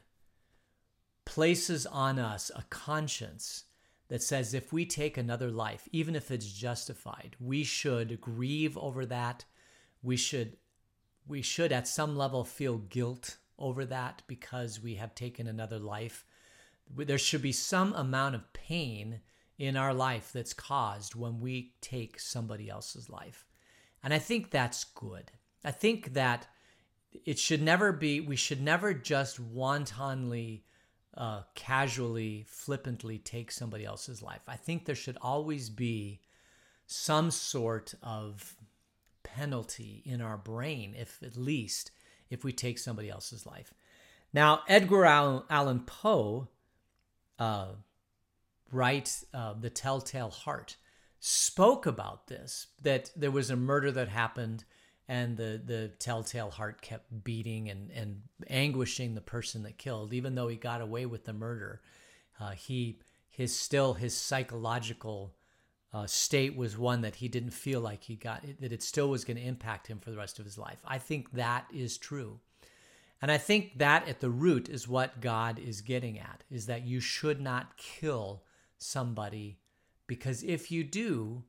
places 1.25 1.85
on 1.85 2.19
us 2.19 2.51
a 2.55 2.63
conscience 2.69 3.65
that 4.07 4.21
says 4.21 4.53
if 4.53 4.71
we 4.71 4.85
take 4.85 5.17
another 5.17 5.49
life, 5.49 5.87
even 5.91 6.15
if 6.15 6.31
it's 6.31 6.51
justified, 6.51 7.35
we 7.39 7.63
should 7.63 8.21
grieve 8.21 8.77
over 8.77 9.05
that. 9.05 9.45
We 10.03 10.17
should 10.17 10.57
we 11.27 11.41
should 11.41 11.71
at 11.71 11.87
some 11.87 12.15
level 12.15 12.43
feel 12.43 12.77
guilt 12.77 13.37
over 13.57 13.83
that 13.85 14.21
because 14.27 14.79
we 14.81 14.95
have 14.95 15.15
taken 15.15 15.47
another 15.47 15.79
life. 15.79 16.23
There 16.95 17.17
should 17.17 17.41
be 17.41 17.51
some 17.51 17.93
amount 17.93 18.35
of 18.35 18.53
pain 18.53 19.21
in 19.57 19.77
our 19.77 19.93
life 19.93 20.31
that's 20.33 20.53
caused 20.53 21.15
when 21.15 21.39
we 21.39 21.73
take 21.81 22.19
somebody 22.19 22.69
else's 22.69 23.09
life. 23.09 23.45
And 24.03 24.13
I 24.13 24.19
think 24.19 24.51
that's 24.51 24.83
good. 24.83 25.31
I 25.63 25.71
think 25.71 26.13
that 26.13 26.47
it 27.25 27.39
should 27.39 27.61
never 27.61 27.91
be, 27.91 28.19
we 28.19 28.35
should 28.35 28.61
never 28.61 28.93
just 28.93 29.39
wantonly, 29.39 30.65
uh, 31.15 31.43
casually, 31.55 32.45
flippantly 32.47 33.17
take 33.17 33.51
somebody 33.51 33.85
else's 33.85 34.21
life. 34.21 34.41
I 34.47 34.57
think 34.57 34.85
there 34.85 34.95
should 34.95 35.17
always 35.21 35.69
be 35.69 36.19
some 36.85 37.31
sort 37.31 37.95
of 38.03 38.55
penalty 39.23 40.03
in 40.05 40.21
our 40.21 40.37
brain, 40.37 40.93
if 40.97 41.23
at 41.23 41.37
least 41.37 41.91
if 42.29 42.43
we 42.43 42.51
take 42.51 42.77
somebody 42.77 43.09
else's 43.09 43.45
life. 43.45 43.73
Now, 44.33 44.63
Edgar 44.67 45.05
Allan 45.05 45.79
Poe 45.81 46.49
uh, 47.39 47.67
writes 48.71 49.25
uh, 49.33 49.53
The 49.59 49.69
Telltale 49.69 50.29
Heart. 50.29 50.77
spoke 51.19 51.85
about 51.85 52.27
this 52.27 52.67
that 52.81 53.11
there 53.15 53.31
was 53.31 53.49
a 53.49 53.55
murder 53.55 53.91
that 53.91 54.09
happened 54.09 54.63
and 55.07 55.37
the 55.37 55.61
the 55.63 55.91
telltale 55.99 56.49
heart 56.49 56.81
kept 56.81 57.23
beating 57.23 57.69
and 57.69 57.91
and 57.91 58.21
anguishing 58.49 59.13
the 59.13 59.21
person 59.21 59.63
that 59.63 59.77
killed 59.77 60.13
even 60.13 60.35
though 60.35 60.47
he 60.47 60.55
got 60.55 60.81
away 60.81 61.05
with 61.05 61.25
the 61.25 61.33
murder 61.33 61.81
uh, 62.39 62.51
he 62.51 62.99
his 63.29 63.55
still 63.55 63.93
his 63.93 64.15
psychological 64.15 65.35
uh, 65.93 66.05
state 66.05 66.57
was 66.57 66.77
one 66.77 67.01
that 67.01 67.15
he 67.15 67.27
didn't 67.27 67.51
feel 67.51 67.79
like 67.79 68.03
he 68.03 68.15
got 68.15 68.43
that 68.59 68.73
it 68.73 68.83
still 68.83 69.09
was 69.09 69.23
going 69.23 69.37
to 69.37 69.43
impact 69.43 69.87
him 69.87 69.99
for 69.99 70.11
the 70.11 70.17
rest 70.17 70.39
of 70.39 70.45
his 70.45 70.57
life 70.57 70.79
i 70.85 70.97
think 70.97 71.31
that 71.31 71.65
is 71.73 71.97
true 71.97 72.39
and 73.21 73.31
i 73.31 73.37
think 73.37 73.77
that 73.77 74.07
at 74.07 74.19
the 74.19 74.29
root 74.29 74.67
is 74.67 74.87
what 74.87 75.21
god 75.21 75.59
is 75.59 75.81
getting 75.81 76.19
at 76.19 76.43
is 76.49 76.65
that 76.65 76.85
you 76.85 76.99
should 76.99 77.39
not 77.39 77.77
kill 77.77 78.43
somebody 78.77 79.59
because 80.07 80.43
if 80.43 80.71
you 80.71 80.83
do 80.83 81.43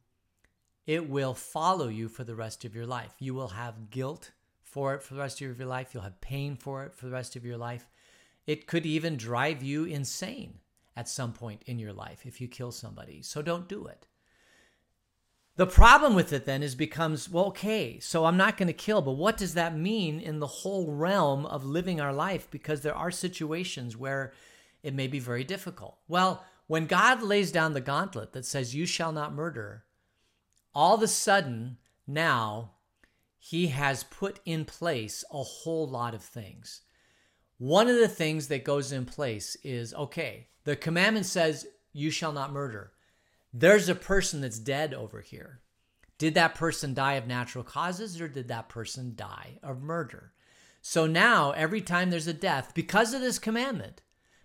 it 0.86 1.10
will 1.10 1.34
follow 1.34 1.88
you 1.88 2.08
for 2.08 2.24
the 2.24 2.34
rest 2.34 2.64
of 2.64 2.74
your 2.74 2.86
life. 2.86 3.14
You 3.18 3.34
will 3.34 3.48
have 3.48 3.90
guilt 3.90 4.30
for 4.62 4.94
it 4.94 5.02
for 5.02 5.14
the 5.14 5.20
rest 5.20 5.40
of 5.40 5.58
your 5.58 5.66
life. 5.66 5.92
You'll 5.92 6.04
have 6.04 6.20
pain 6.20 6.56
for 6.56 6.84
it 6.84 6.94
for 6.94 7.06
the 7.06 7.12
rest 7.12 7.34
of 7.34 7.44
your 7.44 7.56
life. 7.56 7.88
It 8.46 8.66
could 8.66 8.86
even 8.86 9.16
drive 9.16 9.62
you 9.62 9.84
insane 9.84 10.58
at 10.96 11.08
some 11.08 11.32
point 11.32 11.62
in 11.66 11.78
your 11.78 11.92
life 11.92 12.24
if 12.24 12.40
you 12.40 12.46
kill 12.46 12.70
somebody. 12.70 13.20
So 13.22 13.42
don't 13.42 13.68
do 13.68 13.86
it. 13.86 14.06
The 15.56 15.66
problem 15.66 16.14
with 16.14 16.32
it 16.32 16.44
then 16.44 16.62
is 16.62 16.74
becomes, 16.74 17.30
well, 17.30 17.46
okay, 17.46 17.98
so 17.98 18.26
I'm 18.26 18.36
not 18.36 18.58
going 18.58 18.66
to 18.66 18.74
kill, 18.74 19.00
but 19.00 19.12
what 19.12 19.38
does 19.38 19.54
that 19.54 19.76
mean 19.76 20.20
in 20.20 20.38
the 20.38 20.46
whole 20.46 20.92
realm 20.92 21.46
of 21.46 21.64
living 21.64 21.98
our 21.98 22.12
life? 22.12 22.46
Because 22.50 22.82
there 22.82 22.94
are 22.94 23.10
situations 23.10 23.96
where 23.96 24.34
it 24.82 24.94
may 24.94 25.06
be 25.08 25.18
very 25.18 25.44
difficult. 25.44 25.96
Well, 26.08 26.44
when 26.66 26.86
God 26.86 27.22
lays 27.22 27.52
down 27.52 27.74
the 27.74 27.80
gauntlet 27.80 28.32
that 28.32 28.44
says, 28.44 28.74
You 28.74 28.86
shall 28.86 29.12
not 29.12 29.34
murder, 29.34 29.84
all 30.74 30.96
of 30.96 31.02
a 31.02 31.08
sudden 31.08 31.78
now 32.06 32.72
he 33.38 33.68
has 33.68 34.04
put 34.04 34.40
in 34.44 34.64
place 34.64 35.24
a 35.30 35.42
whole 35.42 35.88
lot 35.88 36.14
of 36.14 36.22
things. 36.22 36.82
One 37.58 37.88
of 37.88 37.96
the 37.96 38.08
things 38.08 38.48
that 38.48 38.64
goes 38.64 38.92
in 38.92 39.06
place 39.06 39.56
is 39.62 39.94
okay, 39.94 40.48
the 40.64 40.76
commandment 40.76 41.26
says, 41.26 41.66
You 41.92 42.10
shall 42.10 42.32
not 42.32 42.52
murder. 42.52 42.92
There's 43.52 43.88
a 43.88 43.94
person 43.94 44.40
that's 44.40 44.58
dead 44.58 44.92
over 44.92 45.20
here. 45.20 45.60
Did 46.18 46.34
that 46.34 46.54
person 46.54 46.94
die 46.94 47.14
of 47.14 47.26
natural 47.26 47.64
causes 47.64 48.20
or 48.20 48.28
did 48.28 48.48
that 48.48 48.68
person 48.68 49.12
die 49.14 49.58
of 49.62 49.82
murder? 49.82 50.32
So 50.82 51.06
now, 51.06 51.50
every 51.52 51.80
time 51.80 52.10
there's 52.10 52.26
a 52.26 52.32
death, 52.32 52.72
because 52.74 53.12
of 53.12 53.20
this 53.20 53.38
commandment, 53.38 54.02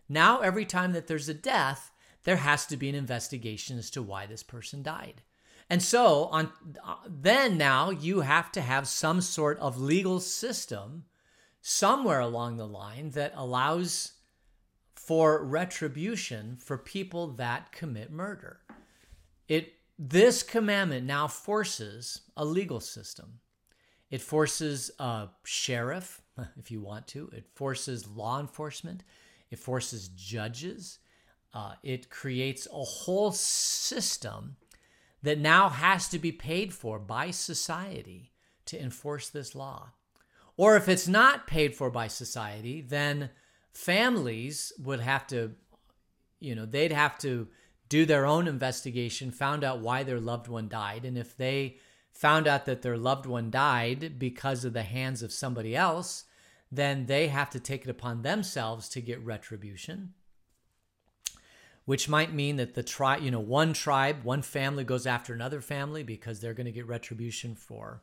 now 0.09 0.39
every 0.39 0.65
time 0.65 0.91
that 0.93 1.07
there's 1.07 1.29
a 1.29 1.33
death, 1.33 1.90
there 2.23 2.37
has 2.37 2.65
to 2.67 2.77
be 2.77 2.89
an 2.89 2.95
investigation 2.95 3.77
as 3.77 3.89
to 3.91 4.01
why 4.01 4.25
this 4.25 4.43
person 4.43 4.83
died. 4.83 5.21
And 5.69 5.81
so 5.81 6.25
on 6.25 6.51
uh, 6.83 6.95
then 7.07 7.57
now 7.57 7.91
you 7.91 8.21
have 8.21 8.51
to 8.53 8.61
have 8.61 8.87
some 8.87 9.21
sort 9.21 9.57
of 9.59 9.79
legal 9.79 10.19
system 10.19 11.05
somewhere 11.61 12.19
along 12.19 12.57
the 12.57 12.67
line 12.67 13.11
that 13.11 13.33
allows 13.35 14.13
for 14.95 15.43
retribution 15.43 16.57
for 16.59 16.77
people 16.77 17.27
that 17.27 17.71
commit 17.71 18.11
murder. 18.11 18.59
It 19.47 19.73
this 19.97 20.43
commandment 20.43 21.05
now 21.05 21.27
forces 21.27 22.21
a 22.35 22.43
legal 22.43 22.79
system. 22.79 23.39
It 24.09 24.21
forces 24.21 24.91
a 24.99 25.29
sheriff, 25.45 26.21
if 26.59 26.69
you 26.69 26.81
want 26.81 27.07
to. 27.09 27.29
It 27.33 27.45
forces 27.55 28.07
law 28.07 28.39
enforcement. 28.39 29.03
It 29.49 29.59
forces 29.59 30.09
judges. 30.09 30.99
Uh, 31.53 31.74
it 31.84 32.10
creates 32.10 32.67
a 32.67 32.84
whole 32.84 33.31
system 33.31 34.55
that 35.24 35.39
now 35.39 35.70
has 35.70 36.08
to 36.10 36.17
be 36.17 36.31
paid 36.31 36.74
for 36.74 36.98
by 36.98 37.31
society 37.31 38.31
to 38.65 38.81
enforce 38.81 39.29
this 39.29 39.53
law. 39.53 39.89
Or 40.58 40.75
if 40.75 40.88
it's 40.88 41.08
not 41.08 41.48
paid 41.48 41.75
for 41.75 41.89
by 41.89 42.08
society, 42.08 42.81
then 42.81 43.29
families 43.74 44.72
would 44.79 45.00
have 45.00 45.27
to, 45.27 45.53
you 46.39 46.55
know, 46.55 46.65
they'd 46.65 46.91
have 46.91 47.17
to 47.20 47.48
do 47.89 48.05
their 48.05 48.25
own 48.25 48.48
investigation, 48.48 49.31
found 49.31 49.63
out 49.63 49.81
why 49.81 50.03
their 50.03 50.20
loved 50.20 50.48
one 50.48 50.70
died. 50.70 51.03
And 51.03 51.17
if 51.17 51.36
they 51.36 51.77
found 52.13 52.48
out 52.48 52.65
that 52.65 52.81
their 52.81 52.98
loved 52.98 53.25
one 53.25 53.51
died 53.51 54.17
because 54.17 54.63
of 54.63 54.74
the 54.74 54.84
hands 54.84 55.22
of 55.22 55.34
somebody 55.34 55.75
else, 55.75 56.25
then 56.72 57.08
they 57.08 57.27
have 57.27 57.50
to 57.50 57.60
take 57.60 57.84
it 57.84 57.89
upon 57.89 58.22
themselves 58.22 58.88
to 58.89 59.01
get 59.01 59.24
retribution 59.25 60.13
which 61.91 62.07
might 62.07 62.33
mean 62.33 62.55
that 62.55 62.74
the 62.74 62.83
tribe, 62.83 63.21
you 63.21 63.29
know, 63.29 63.41
one 63.41 63.74
tribe, 63.74 64.24
one 64.24 64.41
family 64.41 64.86
goes 64.86 65.05
after 65.05 65.33
another 65.33 65.60
family 65.60 66.03
because 66.03 66.39
they're 66.39 66.53
going 66.53 66.65
to 66.65 66.71
get 66.71 66.88
retribution 66.88 67.53
for 67.53 68.01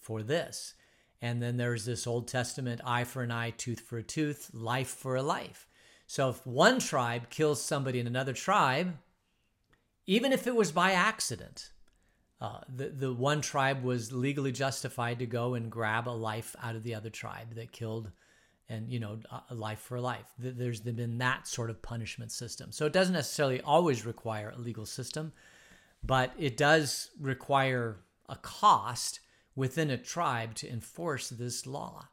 for 0.00 0.22
this. 0.22 0.72
And 1.20 1.42
then 1.42 1.58
there's 1.58 1.84
this 1.84 2.06
Old 2.06 2.26
Testament 2.26 2.80
eye 2.86 3.04
for 3.04 3.22
an 3.22 3.30
eye, 3.30 3.50
tooth 3.50 3.80
for 3.80 3.98
a 3.98 4.02
tooth, 4.02 4.48
life 4.54 4.88
for 4.88 5.14
a 5.14 5.22
life. 5.22 5.68
So 6.06 6.30
if 6.30 6.46
one 6.46 6.78
tribe 6.78 7.28
kills 7.28 7.62
somebody 7.62 8.00
in 8.00 8.06
another 8.06 8.32
tribe, 8.32 8.96
even 10.06 10.32
if 10.32 10.46
it 10.46 10.56
was 10.56 10.72
by 10.72 10.92
accident, 10.92 11.72
uh, 12.40 12.60
the, 12.74 12.88
the 12.88 13.12
one 13.12 13.42
tribe 13.42 13.82
was 13.82 14.10
legally 14.10 14.52
justified 14.52 15.18
to 15.18 15.26
go 15.26 15.52
and 15.52 15.70
grab 15.70 16.08
a 16.08 16.16
life 16.16 16.56
out 16.62 16.76
of 16.76 16.82
the 16.82 16.94
other 16.94 17.10
tribe 17.10 17.56
that 17.56 17.72
killed 17.72 18.10
and 18.68 18.90
you 18.90 19.00
know 19.00 19.18
a 19.50 19.54
life 19.54 19.80
for 19.80 20.00
life. 20.00 20.26
There's 20.38 20.80
been 20.80 21.18
that 21.18 21.46
sort 21.48 21.70
of 21.70 21.82
punishment 21.82 22.32
system. 22.32 22.72
So 22.72 22.86
it 22.86 22.92
doesn't 22.92 23.14
necessarily 23.14 23.60
always 23.60 24.04
require 24.04 24.52
a 24.54 24.60
legal 24.60 24.86
system 24.86 25.32
but 26.02 26.32
it 26.38 26.56
does 26.56 27.10
require 27.20 27.98
a 28.28 28.36
cost 28.36 29.20
within 29.56 29.90
a 29.90 29.98
tribe 29.98 30.54
to 30.54 30.70
enforce 30.70 31.28
this 31.28 31.66
law. 31.66 32.08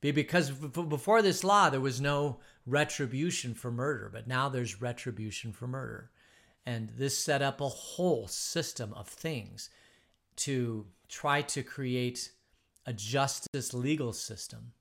Because 0.00 0.50
before 0.50 1.22
this 1.22 1.42
law 1.42 1.70
there 1.70 1.80
was 1.80 2.00
no 2.00 2.38
retribution 2.66 3.54
for 3.54 3.70
murder 3.70 4.08
but 4.12 4.26
now 4.26 4.48
there's 4.48 4.80
retribution 4.80 5.52
for 5.52 5.66
murder. 5.66 6.10
And 6.66 6.90
this 6.96 7.18
set 7.18 7.42
up 7.42 7.60
a 7.60 7.68
whole 7.68 8.28
system 8.28 8.92
of 8.94 9.08
things 9.08 9.70
to 10.36 10.86
try 11.08 11.42
to 11.42 11.62
create 11.62 12.30
a 12.86 12.92
justice 12.92 13.72
legal 13.74 14.12
system 14.12 14.72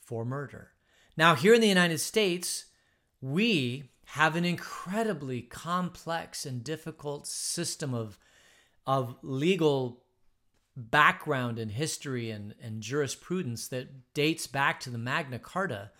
for 0.00 0.24
murder 0.24 0.72
now, 1.16 1.34
here 1.34 1.54
in 1.54 1.60
the 1.60 1.68
United 1.68 1.98
States, 1.98 2.66
we 3.20 3.90
have 4.06 4.36
an 4.36 4.44
incredibly 4.44 5.42
complex 5.42 6.46
and 6.46 6.62
difficult 6.62 7.26
system 7.26 7.94
of, 7.94 8.18
of 8.86 9.16
legal 9.22 10.04
background 10.76 11.58
and 11.58 11.72
history 11.72 12.30
and, 12.30 12.54
and 12.62 12.82
jurisprudence 12.82 13.68
that 13.68 14.14
dates 14.14 14.46
back 14.46 14.78
to 14.80 14.90
the 14.90 14.98
Magna 14.98 15.38
Carta 15.38 15.90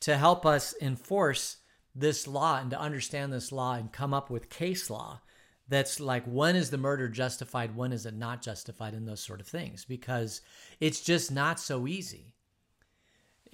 to 0.00 0.16
help 0.16 0.44
us 0.44 0.74
enforce 0.82 1.58
this 1.94 2.26
law 2.26 2.58
and 2.60 2.70
to 2.70 2.78
understand 2.78 3.32
this 3.32 3.52
law 3.52 3.74
and 3.74 3.92
come 3.92 4.12
up 4.12 4.28
with 4.28 4.50
case 4.50 4.90
law 4.90 5.20
that's 5.68 5.98
like 5.98 6.24
when 6.26 6.54
is 6.54 6.70
the 6.70 6.78
murder 6.78 7.08
justified? 7.08 7.74
When 7.74 7.92
is 7.92 8.06
it 8.06 8.14
not 8.14 8.42
justified? 8.42 8.94
And 8.94 9.08
those 9.08 9.22
sort 9.22 9.40
of 9.40 9.46
things 9.46 9.84
because 9.84 10.40
it's 10.80 11.00
just 11.00 11.32
not 11.32 11.58
so 11.58 11.86
easy 11.86 12.34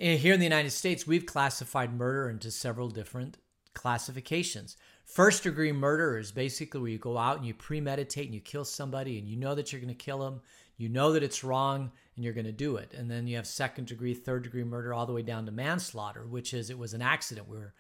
Eh, 0.03 0.17
here 0.17 0.35
in 0.35 0.41
the 0.41 0.47
United 0.47 0.73
States, 0.73 1.07
we've 1.07 1.27
classified 1.27 1.97
murder 1.97 2.29
into 2.29 2.51
several 2.51 2.89
different 2.89 3.39
classifications. 3.73 4.77
First 5.05 5.45
degree 5.45 5.71
murder 5.71 6.19
is 6.19 6.33
basically 6.33 6.81
where 6.81 6.91
you 6.91 6.99
go 6.99 7.17
out 7.17 7.37
and 7.37 7.47
you 7.47 7.55
premeditate 7.55 8.25
and 8.27 8.35
you 8.35 8.41
kill 8.41 8.65
somebody 8.65 9.17
and 9.21 9.29
you 9.29 9.37
know 9.37 9.55
that 9.55 9.73
you're 9.73 9.81
going 9.81 9.95
to 9.95 10.05
kill 10.05 10.19
them. 10.19 10.41
You 10.77 10.89
know 10.89 11.13
that 11.13 11.23
it's 11.23 11.45
wrong 11.45 11.93
and 12.17 12.25
you're 12.25 12.35
going 12.35 12.47
to 12.47 12.53
do 12.53 12.79
it. 12.79 12.93
And 12.95 13.09
then 13.09 13.29
you 13.29 13.37
have 13.37 13.47
second 13.47 13.87
degree, 13.87 14.13
third 14.13 14.43
degree 14.43 14.65
murder, 14.65 14.93
all 14.93 15.07
the 15.07 15.13
way 15.13 15.23
down 15.23 15.47
to 15.47 15.53
manslaughter, 15.53 16.27
which 16.27 16.53
is 16.53 16.69
it 16.69 16.79
was 16.79 16.95
an 16.95 17.03
accident. 17.03 17.49
We 17.49 17.59
were 17.59 17.73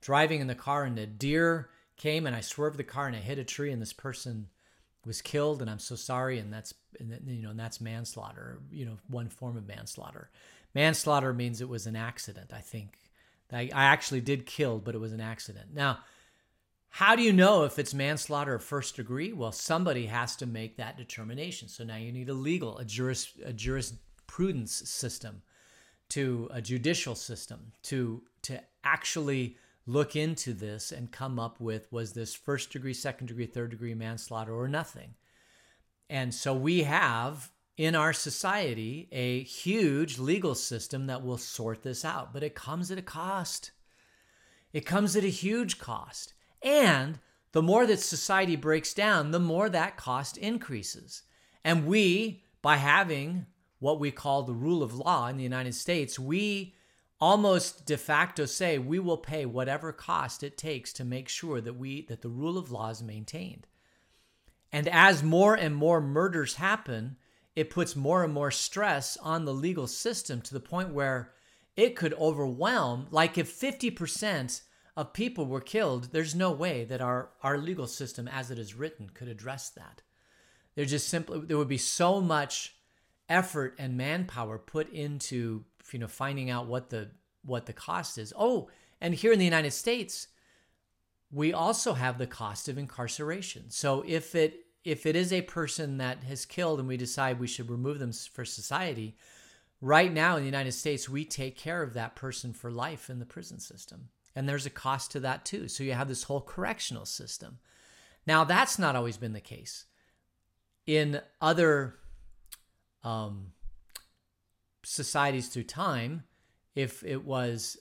driving 0.00 0.40
in 0.40 0.46
the 0.46 0.54
car 0.54 0.84
and 0.84 0.98
a 0.98 1.06
deer 1.06 1.68
came 1.98 2.26
and 2.26 2.34
I 2.34 2.40
swerved 2.40 2.78
the 2.78 2.84
car 2.84 3.06
and 3.06 3.14
I 3.14 3.18
hit 3.20 3.38
a 3.38 3.44
tree 3.44 3.70
and 3.70 3.82
this 3.82 3.92
person 3.92 4.48
was 5.04 5.20
killed 5.20 5.60
and 5.60 5.70
I'm 5.70 5.78
so 5.78 5.94
sorry 5.94 6.38
and 6.38 6.50
that's 6.50 6.72
and, 6.98 7.20
you 7.26 7.42
know 7.42 7.50
and 7.50 7.60
that's 7.60 7.80
manslaughter 7.80 8.58
you 8.72 8.84
know 8.84 8.98
one 9.08 9.28
form 9.28 9.56
of 9.56 9.66
manslaughter 9.68 10.30
Manslaughter 10.76 11.32
means 11.32 11.60
it 11.60 11.68
was 11.68 11.86
an 11.86 11.96
accident, 11.96 12.52
I 12.52 12.60
think. 12.60 12.98
I, 13.50 13.70
I 13.74 13.84
actually 13.84 14.20
did 14.20 14.44
kill, 14.44 14.78
but 14.78 14.94
it 14.94 14.98
was 14.98 15.12
an 15.12 15.22
accident. 15.22 15.72
Now, 15.72 16.00
how 16.90 17.16
do 17.16 17.22
you 17.22 17.32
know 17.32 17.64
if 17.64 17.78
it's 17.78 17.94
manslaughter 17.94 18.54
or 18.54 18.58
first 18.58 18.96
degree? 18.96 19.32
Well, 19.32 19.52
somebody 19.52 20.06
has 20.06 20.36
to 20.36 20.46
make 20.46 20.76
that 20.76 20.98
determination. 20.98 21.68
So 21.68 21.82
now 21.82 21.96
you 21.96 22.12
need 22.12 22.28
a 22.28 22.34
legal, 22.34 22.76
a, 22.76 22.84
juris, 22.84 23.32
a 23.42 23.54
jurisprudence 23.54 24.72
system, 24.72 25.42
to 26.10 26.48
a 26.52 26.62
judicial 26.62 27.14
system 27.14 27.72
to 27.82 28.22
to 28.42 28.60
actually 28.84 29.56
look 29.86 30.14
into 30.14 30.52
this 30.52 30.92
and 30.92 31.10
come 31.10 31.38
up 31.38 31.60
with 31.60 31.90
was 31.92 32.12
this 32.12 32.34
first 32.34 32.70
degree, 32.70 32.94
second 32.94 33.26
degree, 33.28 33.46
third 33.46 33.70
degree 33.70 33.94
manslaughter 33.94 34.54
or 34.54 34.68
nothing. 34.68 35.14
And 36.08 36.32
so 36.32 36.54
we 36.54 36.84
have 36.84 37.50
in 37.76 37.94
our 37.94 38.12
society 38.12 39.08
a 39.12 39.42
huge 39.42 40.18
legal 40.18 40.54
system 40.54 41.06
that 41.06 41.24
will 41.24 41.38
sort 41.38 41.82
this 41.82 42.04
out, 42.04 42.32
but 42.32 42.42
it 42.42 42.54
comes 42.54 42.90
at 42.90 42.98
a 42.98 43.02
cost. 43.02 43.70
It 44.72 44.86
comes 44.86 45.16
at 45.16 45.24
a 45.24 45.28
huge 45.28 45.78
cost. 45.78 46.34
And 46.62 47.18
the 47.52 47.62
more 47.62 47.86
that 47.86 48.00
society 48.00 48.56
breaks 48.56 48.94
down, 48.94 49.30
the 49.30 49.38
more 49.38 49.68
that 49.68 49.96
cost 49.96 50.36
increases. 50.36 51.22
And 51.64 51.86
we, 51.86 52.44
by 52.62 52.76
having 52.76 53.46
what 53.78 54.00
we 54.00 54.10
call 54.10 54.42
the 54.42 54.54
rule 54.54 54.82
of 54.82 54.94
law 54.94 55.28
in 55.28 55.36
the 55.36 55.42
United 55.42 55.74
States, 55.74 56.18
we 56.18 56.74
almost 57.20 57.86
de 57.86 57.96
facto 57.96 58.44
say 58.44 58.78
we 58.78 58.98
will 58.98 59.16
pay 59.16 59.46
whatever 59.46 59.92
cost 59.92 60.42
it 60.42 60.58
takes 60.58 60.92
to 60.92 61.04
make 61.04 61.28
sure 61.28 61.60
that 61.60 61.74
we 61.74 62.02
that 62.06 62.20
the 62.20 62.28
rule 62.28 62.58
of 62.58 62.70
law 62.70 62.90
is 62.90 63.02
maintained. 63.02 63.66
And 64.72 64.88
as 64.88 65.22
more 65.22 65.54
and 65.54 65.74
more 65.74 66.00
murders 66.00 66.54
happen, 66.56 67.16
it 67.56 67.70
puts 67.70 67.96
more 67.96 68.22
and 68.22 68.32
more 68.32 68.50
stress 68.50 69.16
on 69.16 69.44
the 69.44 69.54
legal 69.54 69.86
system 69.86 70.42
to 70.42 70.54
the 70.54 70.60
point 70.60 70.90
where 70.90 71.32
it 71.74 71.96
could 71.96 72.14
overwhelm 72.14 73.06
like 73.10 73.36
if 73.36 73.58
50% 73.58 74.60
of 74.96 75.12
people 75.12 75.46
were 75.46 75.60
killed, 75.60 76.12
there's 76.12 76.34
no 76.34 76.50
way 76.50 76.84
that 76.84 77.00
our, 77.00 77.30
our 77.42 77.58
legal 77.58 77.86
system 77.86 78.28
as 78.28 78.50
it 78.50 78.58
is 78.58 78.74
written 78.74 79.10
could 79.12 79.28
address 79.28 79.70
that. 79.70 80.02
There 80.74 80.84
just 80.84 81.08
simply 81.08 81.40
there 81.40 81.58
would 81.58 81.68
be 81.68 81.78
so 81.78 82.20
much 82.20 82.76
effort 83.28 83.74
and 83.78 83.96
manpower 83.96 84.58
put 84.58 84.90
into 84.90 85.64
you 85.90 85.98
know 85.98 86.06
finding 86.06 86.50
out 86.50 86.66
what 86.66 86.90
the 86.90 87.10
what 87.42 87.66
the 87.66 87.72
cost 87.72 88.18
is. 88.18 88.32
Oh, 88.36 88.68
and 89.00 89.14
here 89.14 89.32
in 89.32 89.38
the 89.38 89.44
United 89.44 89.72
States, 89.72 90.28
we 91.30 91.52
also 91.52 91.94
have 91.94 92.18
the 92.18 92.26
cost 92.26 92.68
of 92.68 92.76
incarceration. 92.78 93.70
So 93.70 94.04
if 94.06 94.34
it 94.34 94.65
if 94.86 95.04
it 95.04 95.16
is 95.16 95.32
a 95.32 95.42
person 95.42 95.98
that 95.98 96.22
has 96.22 96.46
killed 96.46 96.78
and 96.78 96.86
we 96.86 96.96
decide 96.96 97.40
we 97.40 97.48
should 97.48 97.68
remove 97.68 97.98
them 97.98 98.12
for 98.12 98.44
society, 98.44 99.16
right 99.80 100.12
now 100.12 100.36
in 100.36 100.42
the 100.42 100.46
United 100.46 100.70
States, 100.70 101.08
we 101.08 101.24
take 101.24 101.56
care 101.56 101.82
of 101.82 101.92
that 101.94 102.14
person 102.14 102.52
for 102.52 102.70
life 102.70 103.10
in 103.10 103.18
the 103.18 103.26
prison 103.26 103.58
system. 103.58 104.10
And 104.36 104.48
there's 104.48 104.64
a 104.64 104.70
cost 104.70 105.10
to 105.10 105.20
that 105.20 105.44
too. 105.44 105.66
So 105.66 105.82
you 105.82 105.94
have 105.94 106.06
this 106.06 106.22
whole 106.22 106.40
correctional 106.40 107.04
system. 107.04 107.58
Now, 108.28 108.44
that's 108.44 108.78
not 108.78 108.94
always 108.94 109.16
been 109.16 109.32
the 109.32 109.40
case. 109.40 109.86
In 110.86 111.20
other 111.40 111.96
um, 113.02 113.54
societies 114.84 115.48
through 115.48 115.64
time, 115.64 116.22
if 116.76 117.02
it 117.02 117.24
was 117.24 117.76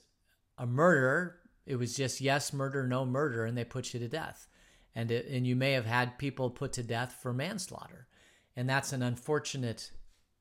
a 0.57 0.65
murder, 0.65 1.37
it 1.67 1.75
was 1.75 1.95
just 1.95 2.19
yes, 2.19 2.51
murder, 2.51 2.87
no 2.87 3.05
murder, 3.05 3.45
and 3.45 3.55
they 3.55 3.63
put 3.63 3.93
you 3.93 3.99
to 3.99 4.07
death. 4.07 4.47
And, 4.95 5.11
it, 5.11 5.27
and 5.27 5.45
you 5.45 5.55
may 5.55 5.73
have 5.73 5.85
had 5.85 6.17
people 6.17 6.49
put 6.49 6.73
to 6.73 6.83
death 6.83 7.17
for 7.21 7.33
manslaughter. 7.33 8.07
And 8.55 8.69
that's 8.69 8.93
an 8.93 9.03
unfortunate 9.03 9.91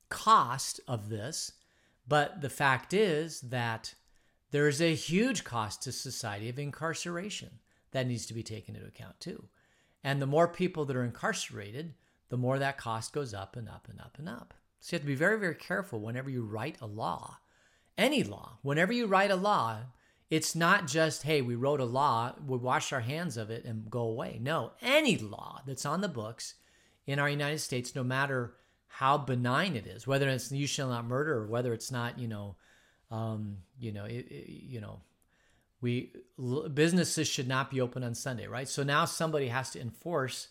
cost 0.09 0.81
of 0.87 1.09
this. 1.09 1.53
But 2.07 2.41
the 2.41 2.51
fact 2.51 2.95
is 2.95 3.41
that 3.41 3.95
there 4.51 4.69
is 4.69 4.81
a 4.81 4.95
huge 4.95 5.43
cost 5.43 5.83
to 5.83 5.93
society 5.93 6.49
of 6.49 6.59
incarceration 6.59 7.59
that 7.91 8.07
needs 8.07 8.27
to 8.27 8.35
be 8.35 8.43
taken 8.43 8.77
into 8.77 8.87
account 8.87 9.19
too. 9.19 9.49
And 10.05 10.21
the 10.21 10.27
more 10.27 10.47
people 10.47 10.85
that 10.85 10.97
are 10.97 11.05
incarcerated, 11.05 11.95
the 12.29 12.37
more 12.37 12.59
that 12.59 12.79
cost 12.79 13.13
goes 13.13 13.35
up 13.35 13.57
and 13.57 13.69
up 13.69 13.89
and 13.91 14.01
up 14.01 14.17
and 14.19 14.29
up. 14.29 14.55
So 14.81 14.95
you 14.95 14.99
have 14.99 15.03
to 15.03 15.07
be 15.07 15.15
very, 15.15 15.39
very 15.39 15.55
careful 15.55 15.99
whenever 15.99 16.29
you 16.29 16.45
write 16.45 16.77
a 16.81 16.87
law, 16.87 17.39
any 17.97 18.23
law. 18.23 18.59
Whenever 18.63 18.93
you 18.93 19.07
write 19.07 19.31
a 19.31 19.37
law, 19.37 19.79
it's 20.31 20.55
not 20.55 20.87
just, 20.87 21.23
hey, 21.23 21.43
we 21.43 21.55
wrote 21.55 21.81
a 21.81 21.85
law, 21.85 22.35
we 22.47 22.57
wash 22.57 22.93
our 22.93 23.01
hands 23.01 23.37
of 23.37 23.51
it 23.51 23.65
and 23.65 23.91
go 23.91 24.01
away. 24.01 24.39
No, 24.41 24.73
any 24.83 25.17
law 25.17 25.61
that's 25.67 25.87
on 25.87 26.01
the 26.01 26.09
books 26.09 26.55
in 27.07 27.19
our 27.19 27.29
United 27.29 27.59
States, 27.59 27.95
no 27.95 28.03
matter 28.03 28.55
how 28.87 29.19
benign 29.19 29.77
it 29.77 29.87
is, 29.87 30.07
whether 30.07 30.29
it's 30.29 30.51
you 30.51 30.67
shall 30.67 30.89
not 30.89 31.05
murder 31.05 31.35
or 31.35 31.47
whether 31.47 31.73
it's 31.73 31.91
not, 31.91 32.19
you 32.19 32.29
know, 32.29 32.57
um, 33.11 33.59
you 33.79 33.93
know, 33.93 34.05
it, 34.05 34.27
it, 34.31 34.49
you 34.49 34.81
know, 34.81 35.01
we 35.81 36.13
businesses 36.73 37.29
should 37.29 37.47
not 37.47 37.71
be 37.71 37.81
open 37.81 38.03
on 38.03 38.15
Sunday, 38.15 38.47
right? 38.47 38.69
So 38.69 38.83
now 38.83 39.05
somebody 39.05 39.49
has 39.49 39.71
to 39.73 39.81
enforce, 39.81 40.49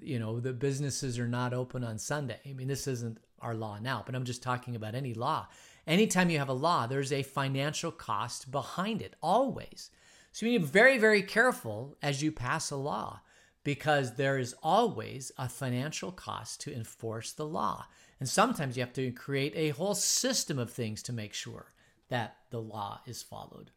you 0.00 0.18
know, 0.18 0.38
the 0.38 0.52
businesses 0.52 1.18
are 1.18 1.26
not 1.28 1.54
open 1.54 1.82
on 1.82 1.98
Sunday. 1.98 2.38
I 2.44 2.52
mean, 2.52 2.68
this 2.68 2.86
isn't 2.86 3.18
our 3.40 3.54
law 3.54 3.78
now, 3.80 4.02
but 4.04 4.14
I'm 4.14 4.24
just 4.24 4.42
talking 4.42 4.76
about 4.76 4.94
any 4.94 5.14
law. 5.14 5.48
Anytime 5.86 6.30
you 6.30 6.38
have 6.38 6.48
a 6.48 6.54
law, 6.54 6.86
there's 6.86 7.12
a 7.12 7.22
financial 7.22 7.92
cost 7.92 8.50
behind 8.50 9.00
it, 9.00 9.14
always. 9.22 9.90
So 10.32 10.44
you 10.44 10.52
need 10.52 10.58
to 10.58 10.64
be 10.64 10.70
very, 10.70 10.98
very 10.98 11.22
careful 11.22 11.96
as 12.02 12.22
you 12.22 12.32
pass 12.32 12.70
a 12.70 12.76
law 12.76 13.20
because 13.62 14.14
there 14.14 14.38
is 14.38 14.54
always 14.62 15.32
a 15.38 15.48
financial 15.48 16.12
cost 16.12 16.60
to 16.62 16.74
enforce 16.74 17.32
the 17.32 17.46
law. 17.46 17.86
And 18.18 18.28
sometimes 18.28 18.76
you 18.76 18.82
have 18.82 18.92
to 18.94 19.10
create 19.12 19.52
a 19.56 19.70
whole 19.70 19.94
system 19.94 20.58
of 20.58 20.70
things 20.70 21.02
to 21.04 21.12
make 21.12 21.34
sure 21.34 21.72
that 22.08 22.36
the 22.50 22.60
law 22.60 23.00
is 23.06 23.22
followed. 23.22 23.70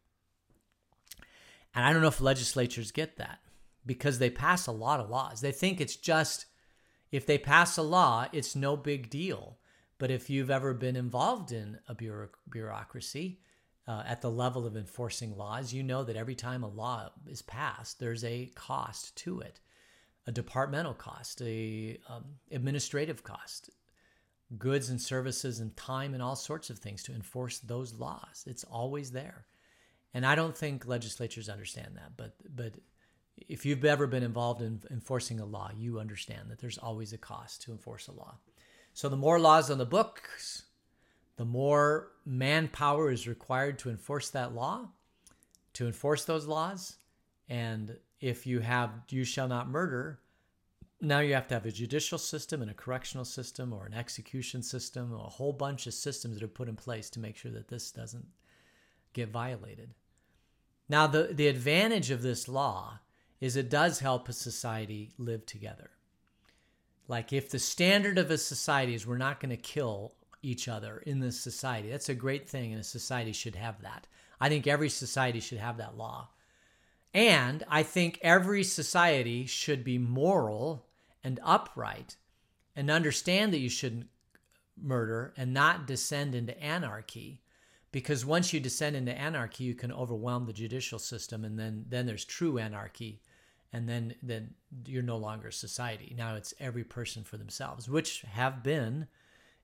And 1.73 1.85
I 1.85 1.93
don't 1.93 2.01
know 2.01 2.07
if 2.07 2.21
legislatures 2.21 2.91
get 2.91 3.17
that 3.17 3.39
because 3.85 4.19
they 4.19 4.29
pass 4.29 4.67
a 4.67 4.71
lot 4.71 4.99
of 4.99 5.09
laws. 5.09 5.41
They 5.41 5.51
think 5.51 5.79
it's 5.79 5.95
just 5.95 6.45
if 7.11 7.25
they 7.25 7.37
pass 7.37 7.77
a 7.77 7.81
law, 7.81 8.27
it's 8.31 8.55
no 8.55 8.77
big 8.77 9.09
deal. 9.09 9.57
But 9.99 10.11
if 10.11 10.29
you've 10.29 10.49
ever 10.49 10.73
been 10.73 10.95
involved 10.95 11.51
in 11.51 11.77
a 11.87 11.95
bureaucracy 12.49 13.41
uh, 13.87 14.03
at 14.07 14.21
the 14.21 14.31
level 14.31 14.65
of 14.65 14.75
enforcing 14.75 15.37
laws, 15.37 15.73
you 15.73 15.83
know 15.83 16.03
that 16.03 16.15
every 16.15 16.35
time 16.35 16.63
a 16.63 16.67
law 16.67 17.09
is 17.27 17.41
passed, 17.43 17.99
there's 17.99 18.23
a 18.23 18.51
cost 18.55 19.15
to 19.17 19.41
it 19.41 19.59
a 20.27 20.31
departmental 20.31 20.93
cost, 20.93 21.41
a 21.41 21.97
um, 22.07 22.23
administrative 22.51 23.23
cost, 23.23 23.71
goods 24.59 24.89
and 24.89 25.01
services 25.01 25.59
and 25.59 25.75
time 25.75 26.13
and 26.13 26.21
all 26.21 26.35
sorts 26.35 26.69
of 26.69 26.77
things 26.77 27.01
to 27.01 27.13
enforce 27.15 27.57
those 27.59 27.93
laws. 27.95 28.43
It's 28.45 28.63
always 28.63 29.11
there. 29.11 29.47
And 30.13 30.25
I 30.25 30.35
don't 30.35 30.55
think 30.55 30.85
legislatures 30.85 31.49
understand 31.49 31.95
that, 31.95 32.11
but 32.15 32.35
but 32.55 32.73
if 33.47 33.65
you've 33.65 33.85
ever 33.85 34.05
been 34.05 34.23
involved 34.23 34.61
in 34.61 34.81
enforcing 34.91 35.39
a 35.39 35.45
law, 35.45 35.71
you 35.75 35.99
understand 35.99 36.49
that 36.49 36.59
there's 36.59 36.77
always 36.77 37.13
a 37.13 37.17
cost 37.17 37.61
to 37.63 37.71
enforce 37.71 38.07
a 38.07 38.11
law. 38.11 38.37
So 38.99 39.07
the 39.07 39.15
more 39.15 39.39
laws 39.39 39.71
on 39.71 39.77
the 39.77 39.85
books, 39.85 40.63
the 41.37 41.45
more 41.45 42.11
manpower 42.25 43.09
is 43.09 43.29
required 43.29 43.79
to 43.79 43.89
enforce 43.89 44.29
that 44.31 44.53
law, 44.53 44.89
to 45.75 45.87
enforce 45.87 46.25
those 46.25 46.47
laws. 46.47 46.97
And 47.47 47.95
if 48.19 48.45
you 48.45 48.59
have 48.59 48.91
you 49.07 49.23
shall 49.23 49.47
not 49.47 49.69
murder, 49.69 50.19
now 50.99 51.21
you 51.21 51.33
have 51.33 51.47
to 51.47 51.53
have 51.53 51.65
a 51.65 51.71
judicial 51.71 52.17
system 52.17 52.61
and 52.61 52.69
a 52.69 52.73
correctional 52.73 53.23
system 53.23 53.71
or 53.71 53.85
an 53.85 53.93
execution 53.93 54.61
system, 54.61 55.13
a 55.13 55.17
whole 55.17 55.53
bunch 55.53 55.87
of 55.87 55.93
systems 55.93 56.35
that 56.37 56.43
are 56.43 56.49
put 56.49 56.67
in 56.67 56.75
place 56.75 57.09
to 57.11 57.21
make 57.21 57.37
sure 57.37 57.51
that 57.51 57.69
this 57.69 57.93
doesn't 57.93 58.27
get 59.13 59.29
violated. 59.29 59.91
Now, 60.89 61.07
the, 61.07 61.29
the 61.31 61.47
advantage 61.47 62.11
of 62.11 62.21
this 62.21 62.49
law 62.49 62.99
is 63.39 63.55
it 63.55 63.69
does 63.69 63.99
help 63.99 64.27
a 64.27 64.33
society 64.33 65.13
live 65.17 65.45
together. 65.45 65.91
Like 67.09 67.33
if 67.33 67.49
the 67.49 67.59
standard 67.59 68.19
of 68.19 68.29
a 68.29 68.37
society 68.37 68.93
is 68.93 69.05
we're 69.05 69.17
not 69.17 69.39
going 69.39 69.49
to 69.49 69.57
kill 69.57 70.13
each 70.43 70.67
other 70.67 70.99
in 70.99 71.19
this 71.19 71.39
society, 71.39 71.89
that's 71.89 72.07
a 72.07 72.13
great 72.13 72.47
thing, 72.47 72.71
and 72.71 72.79
a 72.79 72.83
society 72.83 73.33
should 73.33 73.55
have 73.55 73.81
that. 73.81 74.05
I 74.39 74.47
think 74.47 74.67
every 74.67 74.89
society 74.89 75.39
should 75.39 75.57
have 75.57 75.77
that 75.77 75.97
law. 75.97 76.29
And 77.11 77.63
I 77.67 77.81
think 77.81 78.19
every 78.21 78.63
society 78.63 79.47
should 79.47 79.83
be 79.83 79.97
moral 79.97 80.85
and 81.23 81.39
upright 81.43 82.15
and 82.75 82.91
understand 82.91 83.53
that 83.53 83.59
you 83.59 83.69
shouldn't 83.69 84.07
murder 84.79 85.33
and 85.35 85.51
not 85.51 85.87
descend 85.87 86.35
into 86.35 86.57
anarchy 86.61 87.41
because 87.91 88.23
once 88.23 88.53
you 88.53 88.59
descend 88.59 88.95
into 88.95 89.17
anarchy 89.17 89.65
you 89.65 89.73
can 89.73 89.91
overwhelm 89.91 90.45
the 90.45 90.53
judicial 90.53 90.99
system 90.99 91.43
and 91.43 91.59
then 91.59 91.83
then 91.89 92.05
there's 92.05 92.23
true 92.23 92.57
anarchy 92.57 93.19
and 93.71 93.87
then 93.87 94.15
then 94.21 94.53
you're 94.85 95.03
no 95.03 95.17
longer 95.17 95.51
society. 95.51 96.15
Now 96.17 96.35
it's 96.35 96.53
every 96.59 96.83
person 96.83 97.23
for 97.23 97.37
themselves 97.37 97.89
which 97.89 98.21
have 98.21 98.63
been 98.63 99.07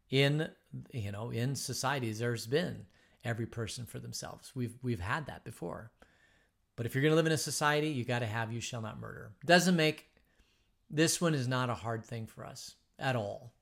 in 0.09 0.49
you 0.91 1.11
know 1.11 1.31
in 1.31 1.55
societies 1.55 2.19
there's 2.19 2.47
been 2.47 2.85
every 3.23 3.45
person 3.45 3.85
for 3.85 3.99
themselves. 3.99 4.55
We've 4.55 4.77
we've 4.81 4.99
had 4.99 5.25
that 5.27 5.43
before. 5.43 5.91
But 6.75 6.85
if 6.85 6.93
you're 6.93 7.01
going 7.01 7.13
to 7.13 7.15
live 7.15 7.25
in 7.25 7.31
a 7.31 7.37
society 7.37 7.89
you 7.89 8.03
got 8.03 8.19
to 8.19 8.25
have 8.25 8.51
you 8.51 8.61
shall 8.61 8.81
not 8.81 8.99
murder. 8.99 9.31
Doesn't 9.45 9.75
make 9.75 10.07
this 10.89 11.19
one 11.19 11.33
is 11.33 11.47
not 11.47 11.69
a 11.69 11.75
hard 11.75 12.05
thing 12.05 12.27
for 12.27 12.45
us 12.45 12.75
at 12.99 13.15
all. 13.15 13.53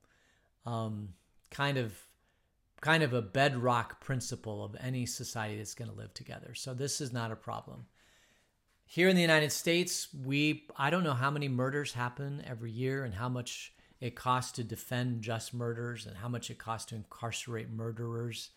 Um, 0.65 1.09
kind 1.49 1.77
of 1.77 1.93
kind 2.81 3.01
of 3.01 3.13
a 3.13 3.21
bedrock 3.21 4.01
principle 4.01 4.65
of 4.65 4.75
any 4.81 5.05
society 5.05 5.57
that's 5.57 5.73
going 5.73 5.89
to 5.89 5.95
live 5.95 6.13
together. 6.13 6.53
So 6.53 6.73
this 6.73 6.99
is 6.99 7.13
not 7.13 7.31
a 7.31 7.35
problem 7.35 7.85
here 8.93 9.09
in 9.09 9.15
the 9.15 9.23
United 9.23 9.51
States, 9.51 10.07
we 10.23 10.67
I 10.77 10.91
don't 10.91 11.03
know 11.03 11.15
how 11.15 11.31
many 11.31 11.47
murders 11.47 11.93
happen 11.93 12.43
every 12.45 12.69
year 12.69 13.03
and 13.03 13.15
how 13.15 13.27
much 13.27 13.73
it 13.99 14.13
costs 14.13 14.51
to 14.51 14.63
defend 14.63 15.23
just 15.23 15.51
murders 15.51 16.05
and 16.05 16.17
how 16.17 16.27
much 16.27 16.51
it 16.51 16.59
costs 16.59 16.89
to 16.89 16.95
incarcerate 16.95 17.71
murderers. 17.71 18.51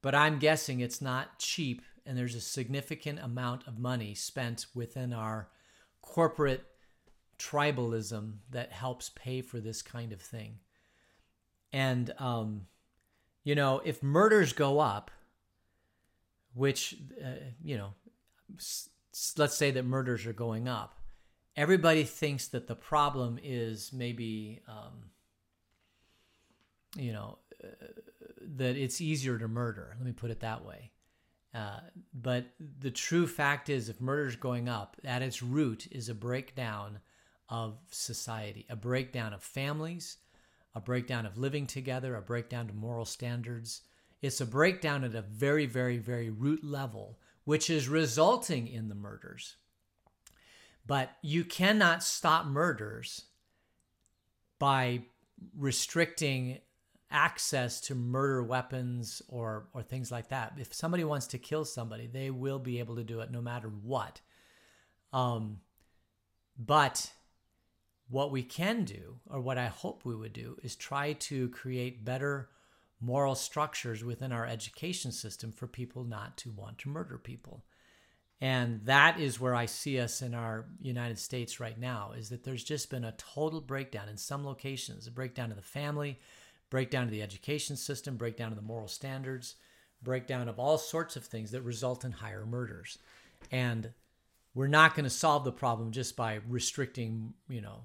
But 0.00 0.14
I'm 0.14 0.38
guessing 0.38 0.78
it's 0.78 1.02
not 1.02 1.40
cheap 1.40 1.82
and 2.06 2.16
there's 2.16 2.36
a 2.36 2.40
significant 2.40 3.18
amount 3.18 3.66
of 3.66 3.76
money 3.76 4.14
spent 4.14 4.66
within 4.76 5.12
our 5.12 5.48
corporate 6.02 6.64
tribalism 7.36 8.34
that 8.52 8.70
helps 8.70 9.10
pay 9.16 9.42
for 9.42 9.58
this 9.58 9.82
kind 9.82 10.12
of 10.12 10.22
thing. 10.22 10.60
And 11.72 12.14
um, 12.20 12.68
you 13.42 13.56
know, 13.56 13.82
if 13.84 14.04
murders 14.04 14.52
go 14.52 14.78
up, 14.78 15.10
which 16.54 16.94
uh, 17.20 17.50
you 17.60 17.76
know 17.76 17.94
let's 19.36 19.56
say 19.56 19.70
that 19.70 19.84
murders 19.84 20.26
are 20.26 20.32
going 20.32 20.68
up 20.68 20.94
everybody 21.56 22.04
thinks 22.04 22.48
that 22.48 22.66
the 22.66 22.74
problem 22.74 23.38
is 23.42 23.92
maybe, 23.92 24.60
um, 24.68 25.10
you 26.96 27.12
know, 27.12 27.38
uh, 27.62 27.68
that 28.56 28.76
it's 28.76 29.00
easier 29.00 29.38
to 29.38 29.48
murder. 29.48 29.94
Let 29.98 30.06
me 30.06 30.12
put 30.12 30.30
it 30.30 30.40
that 30.40 30.64
way. 30.64 30.90
Uh, 31.54 31.80
but 32.12 32.46
the 32.80 32.90
true 32.90 33.26
fact 33.26 33.68
is, 33.68 33.88
if 33.88 34.00
murder 34.00 34.26
is 34.26 34.36
going 34.36 34.68
up, 34.68 34.96
at 35.04 35.22
its 35.22 35.42
root 35.42 35.86
is 35.92 36.08
a 36.08 36.14
breakdown 36.14 36.98
of 37.48 37.78
society, 37.90 38.66
a 38.68 38.76
breakdown 38.76 39.32
of 39.32 39.42
families, 39.42 40.16
a 40.74 40.80
breakdown 40.80 41.26
of 41.26 41.38
living 41.38 41.66
together, 41.66 42.16
a 42.16 42.22
breakdown 42.22 42.68
of 42.68 42.74
moral 42.74 43.04
standards. 43.04 43.82
It's 44.20 44.40
a 44.40 44.46
breakdown 44.46 45.04
at 45.04 45.14
a 45.14 45.22
very, 45.22 45.66
very, 45.66 45.98
very 45.98 46.30
root 46.30 46.64
level, 46.64 47.20
which 47.44 47.68
is 47.70 47.88
resulting 47.88 48.66
in 48.66 48.88
the 48.88 48.94
murders. 48.94 49.56
But 50.86 51.10
you 51.22 51.44
cannot 51.44 52.02
stop 52.02 52.46
murders 52.46 53.22
by 54.58 55.02
restricting 55.56 56.58
access 57.10 57.80
to 57.80 57.94
murder 57.94 58.42
weapons 58.42 59.22
or 59.28 59.68
or 59.72 59.82
things 59.82 60.10
like 60.10 60.28
that. 60.28 60.54
If 60.58 60.74
somebody 60.74 61.04
wants 61.04 61.28
to 61.28 61.38
kill 61.38 61.64
somebody, 61.64 62.06
they 62.06 62.30
will 62.30 62.58
be 62.58 62.80
able 62.80 62.96
to 62.96 63.04
do 63.04 63.20
it 63.20 63.30
no 63.30 63.40
matter 63.40 63.68
what. 63.68 64.20
Um, 65.12 65.60
but 66.58 67.10
what 68.08 68.30
we 68.30 68.42
can 68.42 68.84
do, 68.84 69.20
or 69.26 69.40
what 69.40 69.58
I 69.58 69.66
hope 69.66 70.04
we 70.04 70.14
would 70.14 70.32
do, 70.32 70.56
is 70.62 70.76
try 70.76 71.14
to 71.14 71.48
create 71.50 72.04
better 72.04 72.48
moral 73.04 73.34
structures 73.34 74.02
within 74.02 74.32
our 74.32 74.46
education 74.46 75.12
system 75.12 75.52
for 75.52 75.66
people 75.66 76.04
not 76.04 76.36
to 76.38 76.50
want 76.50 76.78
to 76.78 76.88
murder 76.88 77.18
people. 77.18 77.64
And 78.40 78.80
that 78.84 79.20
is 79.20 79.40
where 79.40 79.54
I 79.54 79.66
see 79.66 80.00
us 80.00 80.20
in 80.20 80.34
our 80.34 80.66
United 80.80 81.18
States 81.18 81.60
right 81.60 81.78
now 81.78 82.12
is 82.16 82.28
that 82.30 82.44
there's 82.44 82.64
just 82.64 82.90
been 82.90 83.04
a 83.04 83.12
total 83.12 83.60
breakdown 83.60 84.08
in 84.08 84.16
some 84.16 84.44
locations, 84.44 85.06
a 85.06 85.10
breakdown 85.10 85.50
of 85.50 85.56
the 85.56 85.62
family, 85.62 86.18
breakdown 86.70 87.04
of 87.04 87.10
the 87.10 87.22
education 87.22 87.76
system, 87.76 88.16
breakdown 88.16 88.50
of 88.50 88.56
the 88.56 88.62
moral 88.62 88.88
standards, 88.88 89.54
breakdown 90.02 90.48
of 90.48 90.58
all 90.58 90.78
sorts 90.78 91.16
of 91.16 91.24
things 91.24 91.52
that 91.52 91.62
result 91.62 92.04
in 92.04 92.12
higher 92.12 92.44
murders. 92.44 92.98
And 93.50 93.90
we're 94.54 94.66
not 94.66 94.94
going 94.94 95.04
to 95.04 95.10
solve 95.10 95.44
the 95.44 95.52
problem 95.52 95.92
just 95.92 96.16
by 96.16 96.40
restricting, 96.48 97.34
you 97.48 97.60
know, 97.60 97.82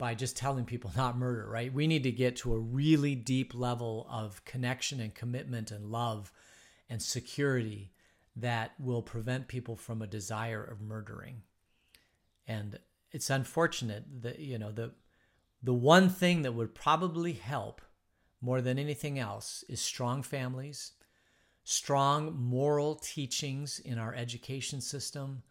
by 0.00 0.14
just 0.14 0.34
telling 0.34 0.64
people 0.64 0.90
not 0.96 1.18
murder, 1.18 1.46
right? 1.48 1.72
We 1.72 1.86
need 1.86 2.02
to 2.04 2.10
get 2.10 2.34
to 2.36 2.54
a 2.54 2.58
really 2.58 3.14
deep 3.14 3.54
level 3.54 4.08
of 4.10 4.44
connection 4.44 4.98
and 4.98 5.14
commitment 5.14 5.70
and 5.70 5.92
love 5.92 6.32
and 6.88 7.00
security 7.00 7.92
that 8.34 8.72
will 8.80 9.02
prevent 9.02 9.46
people 9.46 9.76
from 9.76 10.00
a 10.00 10.06
desire 10.06 10.64
of 10.64 10.80
murdering. 10.80 11.42
And 12.48 12.78
it's 13.12 13.28
unfortunate 13.28 14.22
that 14.22 14.38
you 14.38 14.58
know 14.58 14.72
the 14.72 14.92
the 15.62 15.74
one 15.74 16.08
thing 16.08 16.42
that 16.42 16.54
would 16.54 16.74
probably 16.74 17.34
help 17.34 17.82
more 18.40 18.62
than 18.62 18.78
anything 18.78 19.18
else 19.18 19.62
is 19.68 19.80
strong 19.80 20.22
families, 20.22 20.92
strong 21.64 22.34
moral 22.34 22.94
teachings 22.94 23.78
in 23.78 23.98
our 23.98 24.14
education 24.14 24.80
system, 24.80 25.42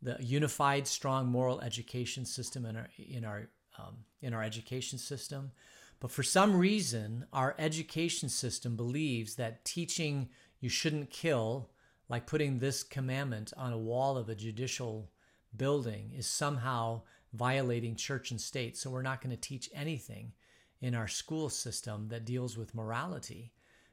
the 0.00 0.16
unified 0.18 0.88
strong 0.88 1.28
moral 1.28 1.60
education 1.60 2.24
system 2.24 2.66
in 2.66 2.76
our 2.76 2.88
in 2.98 3.24
our 3.24 3.48
um, 3.78 4.04
in 4.20 4.34
our 4.34 4.42
education 4.42 4.98
system. 4.98 5.52
But 6.00 6.10
for 6.10 6.22
some 6.22 6.56
reason, 6.56 7.26
our 7.32 7.54
education 7.58 8.28
system 8.28 8.76
believes 8.76 9.36
that 9.36 9.64
teaching 9.64 10.28
you 10.60 10.68
shouldn't 10.68 11.10
kill, 11.10 11.70
like 12.08 12.26
putting 12.26 12.58
this 12.58 12.82
commandment 12.82 13.52
on 13.56 13.72
a 13.72 13.78
wall 13.78 14.16
of 14.16 14.28
a 14.28 14.34
judicial 14.34 15.10
building, 15.56 16.12
is 16.16 16.26
somehow 16.26 17.02
violating 17.32 17.96
church 17.96 18.30
and 18.30 18.40
state. 18.40 18.76
So 18.76 18.90
we're 18.90 19.02
not 19.02 19.20
going 19.20 19.34
to 19.34 19.40
teach 19.40 19.70
anything 19.74 20.32
in 20.80 20.94
our 20.94 21.08
school 21.08 21.48
system 21.48 22.08
that 22.08 22.24
deals 22.24 22.58
with 22.58 22.74
morality 22.74 23.52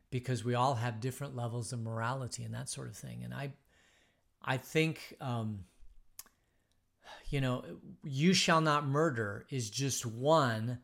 because 0.10 0.44
we 0.44 0.56
all 0.56 0.76
have 0.76 1.00
different 1.00 1.36
levels 1.36 1.72
of 1.72 1.80
morality 1.80 2.44
and 2.44 2.54
that 2.54 2.70
sort 2.70 2.88
of 2.88 2.96
thing. 2.96 3.22
And 3.24 3.34
I, 3.34 3.52
I 4.44 4.58
think 4.58 5.16
um, 5.22 5.60
you 7.30 7.42
know, 7.42 7.64
you 8.04 8.34
shall 8.34 8.62
not 8.62 8.88
murder 8.88 9.46
is 9.50 9.70
just 9.70 10.06
one 10.06 10.80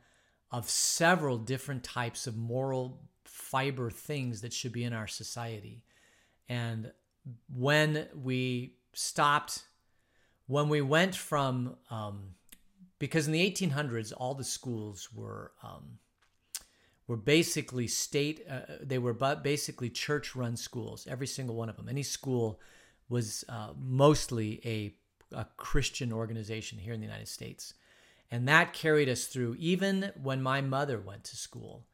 of 0.52 0.70
several 0.70 1.38
different 1.38 1.84
types 1.84 2.28
of 2.28 2.36
moral 2.36 3.02
fiber 3.24 3.90
things 3.90 4.42
that 4.42 4.54
should 4.54 4.72
be 4.72 4.84
in 4.84 4.94
our 4.94 5.08
society. 5.08 5.84
And 6.48 6.92
when 7.54 8.08
we 8.14 8.76
stopped, 8.94 9.64
when 10.48 10.70
we 10.70 10.82
went 10.82 11.16
from, 11.16 11.76
um, 11.90 12.36
because 13.00 13.28
in 13.28 13.34
the 13.34 13.52
1800s, 13.52 14.14
all 14.16 14.36
the 14.36 14.44
schools 14.44 15.10
were 15.14 15.52
um, 15.64 16.00
were 17.08 17.18
basically 17.18 17.88
state, 17.88 18.46
uh, 18.50 18.62
they 18.82 18.98
were 18.98 19.14
but 19.14 19.44
basically 19.44 19.90
church 19.90 20.36
run 20.36 20.56
schools, 20.56 21.08
every 21.10 21.28
single 21.28 21.56
one 21.56 21.70
of 21.70 21.76
them. 21.76 21.88
Any 21.88 22.04
school 22.04 22.60
was 23.10 23.44
uh, 23.48 23.74
mostly 23.78 24.60
a 24.66 24.96
a 25.32 25.46
Christian 25.58 26.12
organization 26.12 26.78
here 26.78 26.94
in 26.94 27.00
the 27.00 27.06
United 27.06 27.28
States. 27.28 27.74
And 28.32 28.48
that 28.48 28.74
carried 28.74 29.10
us 29.10 29.26
through 29.26 29.56
even 29.60 30.12
when 30.22 30.42
my 30.42 30.62
mother 30.62 31.00
went 31.00 31.24
to 31.26 31.36
school. 31.36 31.88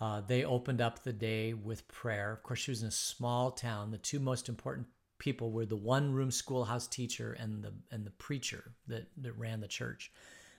Uh, 0.00 0.20
they 0.20 0.44
opened 0.44 0.80
up 0.80 1.02
the 1.02 1.12
day 1.12 1.54
with 1.54 1.88
prayer. 1.88 2.32
Of 2.32 2.42
course, 2.42 2.58
she 2.58 2.70
was 2.70 2.82
in 2.82 2.88
a 2.88 2.92
small 2.92 3.50
town. 3.50 3.90
The 3.90 3.98
two 3.98 4.20
most 4.20 4.48
important 4.48 4.86
people 5.18 5.50
were 5.50 5.64
the 5.64 5.76
one 5.76 6.12
room 6.12 6.30
schoolhouse 6.30 6.86
teacher 6.86 7.32
and 7.38 7.62
the 7.62 7.72
and 7.90 8.04
the 8.04 8.10
preacher 8.10 8.72
that, 8.88 9.06
that 9.16 9.38
ran 9.38 9.60
the 9.60 9.68
church. 9.68 10.12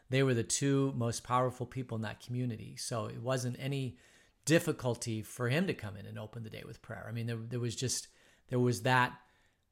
They 0.09 0.23
were 0.23 0.33
the 0.33 0.43
two 0.43 0.93
most 0.95 1.23
powerful 1.23 1.65
people 1.65 1.95
in 1.97 2.03
that 2.03 2.25
community. 2.25 2.75
So 2.77 3.05
it 3.07 3.21
wasn't 3.21 3.57
any 3.59 3.97
difficulty 4.45 5.21
for 5.21 5.49
him 5.49 5.67
to 5.67 5.73
come 5.73 5.97
in 5.97 6.05
and 6.05 6.17
open 6.17 6.43
the 6.43 6.49
day 6.49 6.63
with 6.65 6.81
prayer. 6.81 7.05
I 7.07 7.11
mean, 7.11 7.27
there, 7.27 7.37
there 7.37 7.59
was 7.59 7.75
just 7.75 8.07
there 8.49 8.59
was 8.59 8.83
that 8.83 9.13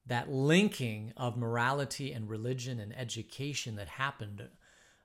that 0.05 0.29
linking 0.29 1.13
of 1.15 1.37
morality 1.37 2.11
and 2.11 2.29
religion 2.29 2.79
and 2.79 2.97
education 2.97 3.75
that 3.75 3.87
happened. 3.87 4.49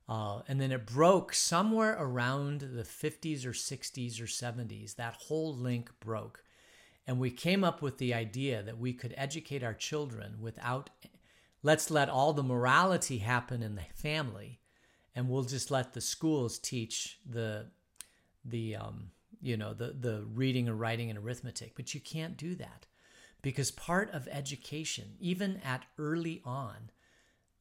Uh, 0.08 0.40
and 0.48 0.60
then 0.60 0.72
it 0.72 0.86
broke 0.86 1.34
somewhere 1.34 1.96
around 1.98 2.60
the 2.60 2.82
50s 2.82 3.44
or 3.44 3.52
60s 3.52 4.20
or 4.20 4.24
70s. 4.24 4.96
That 4.96 5.14
whole 5.14 5.54
link 5.54 5.90
broke. 6.00 6.42
And 7.06 7.18
we 7.18 7.30
came 7.30 7.64
up 7.64 7.80
with 7.80 7.98
the 7.98 8.12
idea 8.12 8.62
that 8.62 8.78
we 8.78 8.92
could 8.92 9.14
educate 9.16 9.62
our 9.62 9.74
children 9.74 10.36
without, 10.40 10.90
let's 11.62 11.90
let 11.90 12.08
all 12.08 12.32
the 12.32 12.42
morality 12.42 13.18
happen 13.18 13.62
in 13.62 13.76
the 13.76 13.82
family, 13.94 14.60
and 15.14 15.28
we'll 15.28 15.44
just 15.44 15.70
let 15.70 15.94
the 15.94 16.00
schools 16.00 16.58
teach 16.58 17.18
the, 17.24 17.66
the, 18.44 18.76
um, 18.76 19.10
you 19.40 19.56
know, 19.56 19.72
the 19.72 19.94
the 19.98 20.24
reading 20.34 20.68
and 20.68 20.78
writing 20.78 21.10
and 21.10 21.18
arithmetic. 21.18 21.74
But 21.76 21.94
you 21.94 22.00
can't 22.00 22.36
do 22.36 22.54
that 22.56 22.86
because 23.42 23.70
part 23.70 24.10
of 24.12 24.28
education, 24.28 25.14
even 25.20 25.60
at 25.64 25.84
early 25.98 26.42
on, 26.44 26.90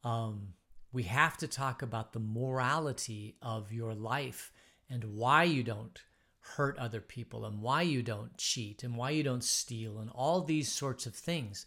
um, 0.04 0.54
we 0.92 1.04
have 1.04 1.36
to 1.38 1.46
talk 1.46 1.82
about 1.82 2.12
the 2.12 2.20
morality 2.20 3.36
of 3.42 3.72
your 3.72 3.94
life 3.94 4.52
and 4.90 5.04
why 5.04 5.44
you 5.44 5.62
don't 5.62 6.02
hurt 6.56 6.78
other 6.78 7.00
people 7.00 7.44
and 7.44 7.60
why 7.60 7.82
you 7.82 8.02
don't 8.02 8.36
cheat 8.38 8.82
and 8.82 8.96
why 8.96 9.10
you 9.10 9.22
don't 9.22 9.44
steal 9.44 9.98
and 9.98 10.10
all 10.10 10.40
these 10.40 10.72
sorts 10.72 11.06
of 11.06 11.14
things. 11.14 11.66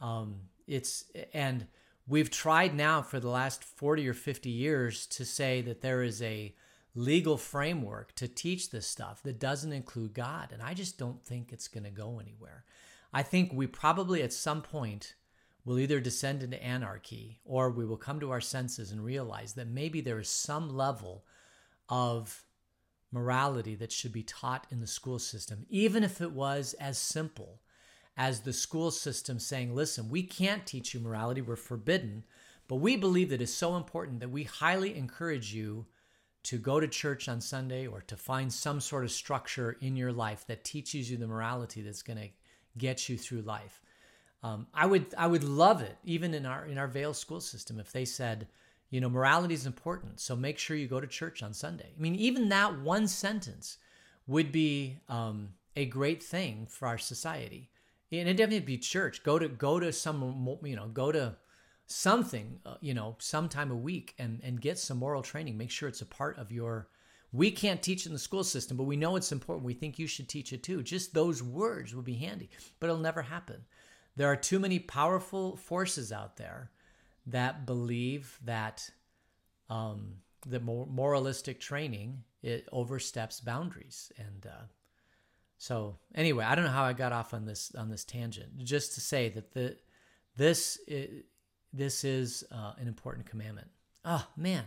Um, 0.00 0.36
it's 0.66 1.04
and 1.34 1.66
we've 2.08 2.30
tried 2.30 2.74
now 2.74 3.02
for 3.02 3.20
the 3.20 3.28
last 3.28 3.62
40 3.62 4.08
or 4.08 4.14
50 4.14 4.50
years 4.50 5.06
to 5.08 5.24
say 5.24 5.60
that 5.62 5.82
there 5.82 6.02
is 6.02 6.22
a 6.22 6.54
legal 6.94 7.36
framework 7.36 8.14
to 8.14 8.28
teach 8.28 8.70
this 8.70 8.86
stuff 8.86 9.22
that 9.22 9.40
doesn't 9.40 9.72
include 9.72 10.14
God. 10.14 10.50
And 10.52 10.62
I 10.62 10.74
just 10.74 10.98
don't 10.98 11.24
think 11.24 11.52
it's 11.52 11.68
going 11.68 11.84
to 11.84 11.90
go 11.90 12.18
anywhere. 12.20 12.64
I 13.12 13.22
think 13.22 13.52
we 13.52 13.66
probably 13.66 14.22
at 14.22 14.32
some 14.32 14.62
point 14.62 15.14
will 15.64 15.78
either 15.78 16.00
descend 16.00 16.42
into 16.42 16.62
anarchy 16.62 17.40
or 17.44 17.70
we 17.70 17.84
will 17.84 17.96
come 17.96 18.18
to 18.20 18.30
our 18.30 18.40
senses 18.40 18.90
and 18.90 19.04
realize 19.04 19.52
that 19.54 19.68
maybe 19.68 20.00
there 20.00 20.18
is 20.18 20.28
some 20.28 20.74
level 20.74 21.24
of 21.88 22.44
morality 23.12 23.74
that 23.76 23.92
should 23.92 24.12
be 24.12 24.22
taught 24.22 24.66
in 24.70 24.80
the 24.80 24.86
school 24.86 25.18
system, 25.18 25.66
even 25.68 26.02
if 26.02 26.20
it 26.20 26.32
was 26.32 26.74
as 26.74 26.98
simple 26.98 27.60
as 28.16 28.40
the 28.40 28.52
school 28.52 28.90
system 28.90 29.38
saying, 29.38 29.74
listen, 29.74 30.08
we 30.08 30.22
can't 30.22 30.66
teach 30.66 30.94
you 30.94 31.00
morality, 31.00 31.40
we're 31.40 31.56
forbidden, 31.56 32.24
but 32.66 32.76
we 32.76 32.96
believe 32.96 33.30
that 33.30 33.42
it's 33.42 33.52
so 33.52 33.76
important 33.76 34.20
that 34.20 34.30
we 34.30 34.44
highly 34.44 34.96
encourage 34.96 35.54
you 35.54 35.86
to 36.42 36.58
go 36.58 36.80
to 36.80 36.88
church 36.88 37.28
on 37.28 37.40
Sunday 37.40 37.86
or 37.86 38.00
to 38.00 38.16
find 38.16 38.52
some 38.52 38.80
sort 38.80 39.04
of 39.04 39.12
structure 39.12 39.76
in 39.80 39.96
your 39.96 40.12
life 40.12 40.46
that 40.46 40.64
teaches 40.64 41.10
you 41.10 41.16
the 41.16 41.26
morality 41.26 41.82
that's 41.82 42.02
going 42.02 42.18
to 42.18 42.28
get 42.76 43.08
you 43.08 43.16
through 43.18 43.42
life. 43.42 43.80
Um, 44.42 44.66
I 44.74 44.86
would 44.86 45.14
I 45.16 45.26
would 45.26 45.44
love 45.44 45.82
it 45.82 45.96
even 46.04 46.34
in 46.34 46.46
our 46.46 46.66
in 46.66 46.78
our 46.78 46.88
Vail 46.88 47.14
school 47.14 47.40
system 47.40 47.78
if 47.78 47.92
they 47.92 48.04
said, 48.04 48.48
you 48.90 49.00
know, 49.00 49.08
morality 49.08 49.54
is 49.54 49.66
important, 49.66 50.20
so 50.20 50.34
make 50.34 50.58
sure 50.58 50.76
you 50.76 50.88
go 50.88 51.00
to 51.00 51.06
church 51.06 51.42
on 51.42 51.54
Sunday. 51.54 51.92
I 51.96 52.00
mean, 52.00 52.16
even 52.16 52.48
that 52.48 52.80
one 52.80 53.06
sentence 53.08 53.78
would 54.26 54.52
be 54.52 54.98
um, 55.08 55.50
a 55.76 55.86
great 55.86 56.22
thing 56.22 56.66
for 56.68 56.88
our 56.88 56.98
society. 56.98 57.70
And 58.10 58.28
it 58.28 58.34
definitely 58.34 58.60
be 58.60 58.78
church. 58.78 59.22
Go 59.22 59.38
to 59.38 59.48
go 59.48 59.80
to 59.80 59.92
some 59.92 60.58
you 60.64 60.76
know 60.76 60.88
go 60.88 61.12
to 61.12 61.36
something, 61.86 62.60
uh, 62.66 62.74
you 62.80 62.94
know, 62.94 63.16
sometime 63.18 63.70
a 63.70 63.76
week 63.76 64.14
and, 64.18 64.40
and 64.42 64.60
get 64.60 64.78
some 64.78 64.98
moral 64.98 65.22
training. 65.22 65.56
Make 65.56 65.70
sure 65.70 65.88
it's 65.88 66.00
a 66.02 66.06
part 66.06 66.38
of 66.38 66.50
your. 66.52 66.88
We 67.32 67.50
can't 67.50 67.82
teach 67.82 68.04
in 68.04 68.12
the 68.12 68.18
school 68.18 68.44
system, 68.44 68.76
but 68.76 68.84
we 68.84 68.96
know 68.96 69.16
it's 69.16 69.32
important. 69.32 69.64
We 69.64 69.74
think 69.74 69.98
you 69.98 70.06
should 70.06 70.28
teach 70.28 70.52
it 70.52 70.62
too. 70.62 70.82
Just 70.82 71.14
those 71.14 71.42
words 71.42 71.94
will 71.94 72.02
be 72.02 72.16
handy, 72.16 72.50
but 72.78 72.88
it'll 72.88 72.98
never 72.98 73.22
happen. 73.22 73.64
There 74.16 74.30
are 74.30 74.36
too 74.36 74.58
many 74.58 74.78
powerful 74.78 75.56
forces 75.56 76.12
out 76.12 76.36
there 76.36 76.70
that 77.26 77.64
believe 77.64 78.38
that 78.44 78.90
um, 79.70 80.16
the 80.46 80.60
moralistic 80.60 81.60
training 81.60 82.24
it 82.42 82.68
oversteps 82.72 83.40
boundaries 83.40 84.10
and 84.18 84.46
uh, 84.46 84.64
so 85.58 85.96
anyway 86.14 86.44
i 86.44 86.54
don't 86.54 86.64
know 86.64 86.70
how 86.70 86.84
i 86.84 86.92
got 86.92 87.12
off 87.12 87.32
on 87.32 87.44
this 87.44 87.72
on 87.76 87.88
this 87.88 88.04
tangent 88.04 88.58
just 88.58 88.94
to 88.94 89.00
say 89.00 89.28
that 89.28 89.52
the 89.52 89.76
this 90.36 90.78
is, 90.88 91.22
this 91.72 92.04
is 92.04 92.44
uh, 92.50 92.72
an 92.78 92.88
important 92.88 93.26
commandment 93.26 93.68
oh 94.04 94.26
man 94.36 94.64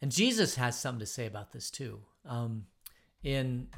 and 0.00 0.12
jesus 0.12 0.56
has 0.56 0.78
something 0.78 1.00
to 1.00 1.06
say 1.06 1.26
about 1.26 1.52
this 1.52 1.70
too 1.70 2.00
um, 2.28 2.66
in 3.22 3.68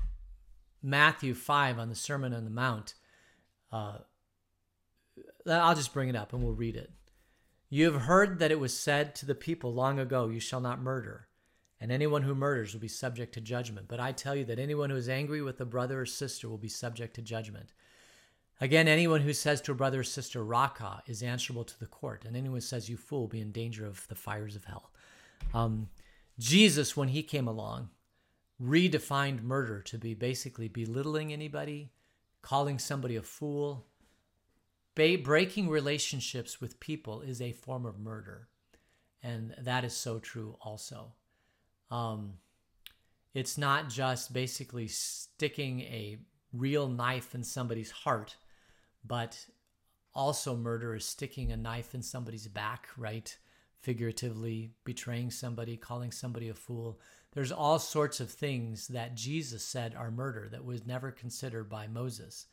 matthew 0.83 1.35
5 1.35 1.78
on 1.78 1.88
the 1.88 1.94
sermon 1.94 2.33
on 2.33 2.44
the 2.44 2.50
mount 2.50 2.94
uh, 3.72 3.98
i'll 5.46 5.74
just 5.74 5.92
bring 5.92 6.09
it 6.09 6.16
up 6.16 6.33
and 6.33 6.42
we'll 6.42 6.52
read 6.52 6.76
it 6.76 6.90
you 7.70 7.90
have 7.90 8.02
heard 8.02 8.38
that 8.38 8.50
it 8.50 8.61
was 8.61 8.76
said 8.76 9.14
to 9.16 9.26
the 9.26 9.35
people 9.35 9.72
long 9.74 9.98
ago, 9.98 10.28
You 10.28 10.40
shall 10.40 10.61
not 10.61 10.81
murder, 10.81 11.28
and 11.81 11.92
anyone 11.92 12.22
who 12.22 12.35
murders 12.35 12.72
will 12.72 12.81
be 12.81 12.88
subject 12.88 13.35
to 13.35 13.40
judgment. 13.42 13.88
But 13.88 14.00
I 14.00 14.12
tell 14.12 14.35
you 14.35 14.44
that 14.46 14.59
anyone 14.59 14.88
who 14.88 14.96
is 14.96 15.09
angry 15.09 15.42
with 15.42 15.61
a 15.61 15.66
brother 15.66 16.00
or 16.00 16.07
sister 16.07 16.48
will 16.48 16.59
be 16.59 16.68
subject 16.68 17.14
to 17.16 17.22
judgment. 17.22 17.74
Again, 18.61 18.88
anyone 18.88 19.20
who 19.20 19.35
says 19.35 19.61
to 19.62 19.72
a 19.72 19.74
brother 19.74 20.00
or 20.00 20.04
sister, 20.04 20.42
Raca, 20.42 21.02
is 21.07 21.22
answerable 21.22 21.64
to 21.64 21.78
the 21.78 21.87
court, 21.87 22.24
and 22.24 22.37
anyone 22.37 22.57
who 22.57 22.62
says, 22.62 22.88
You 22.88 22.96
fool, 22.96 23.20
will 23.20 23.28
be 23.28 23.40
in 23.40 23.52
danger 23.52 23.85
of 23.87 24.09
the 24.09 24.14
fires 24.14 24.57
of 24.57 24.64
hell. 24.64 24.90
Um, 25.52 25.88
Jesus, 26.38 26.96
when 26.96 27.09
he 27.09 27.22
came 27.22 27.48
along, 27.48 27.90
redefined 28.62 29.42
murder 29.42 29.81
to 29.83 29.98
be 29.98 30.14
basically 30.14 30.68
belittling 30.68 31.33
anybody, 31.33 31.90
calling 32.42 32.79
somebody 32.79 33.16
a 33.16 33.22
fool, 33.22 33.87
breaking 34.94 35.68
relationships 35.68 36.61
with 36.61 36.81
people 36.81 37.20
is 37.20 37.40
a 37.40 37.53
form 37.53 37.87
of 37.87 38.01
murder. 38.01 38.48
And 39.22 39.55
that 39.61 39.85
is 39.85 39.94
so 39.94 40.18
true 40.18 40.57
also. 40.61 41.12
Um, 41.90 42.35
it's 43.35 43.57
not 43.57 43.88
just 43.88 44.33
basically 44.33 44.88
sticking 44.88 45.81
a 45.83 46.18
real 46.53 46.88
knife 46.88 47.35
in 47.35 47.44
somebody's 47.44 47.90
heart, 47.90 48.37
but 49.05 49.46
also 50.14 50.57
murder 50.57 50.96
is 50.96 51.05
sticking 51.05 51.53
a 51.53 51.57
knife 51.57 51.94
in 51.94 52.03
somebody's 52.03 52.48
back, 52.48 52.88
right? 52.96 53.37
Figuratively 53.80 54.70
betraying 54.84 55.30
somebody, 55.30 55.76
calling 55.76 56.10
somebody 56.10 56.48
a 56.48 56.54
fool. 56.54 57.00
There's 57.32 57.52
all 57.52 57.78
sorts 57.78 58.20
of 58.20 58.30
things 58.30 58.88
that 58.88 59.14
Jesus 59.14 59.64
said 59.64 59.94
are 59.94 60.10
murder 60.10 60.48
that 60.50 60.64
was 60.64 60.86
never 60.86 61.10
considered 61.10 61.68
by 61.68 61.86
Moses. 61.86 62.46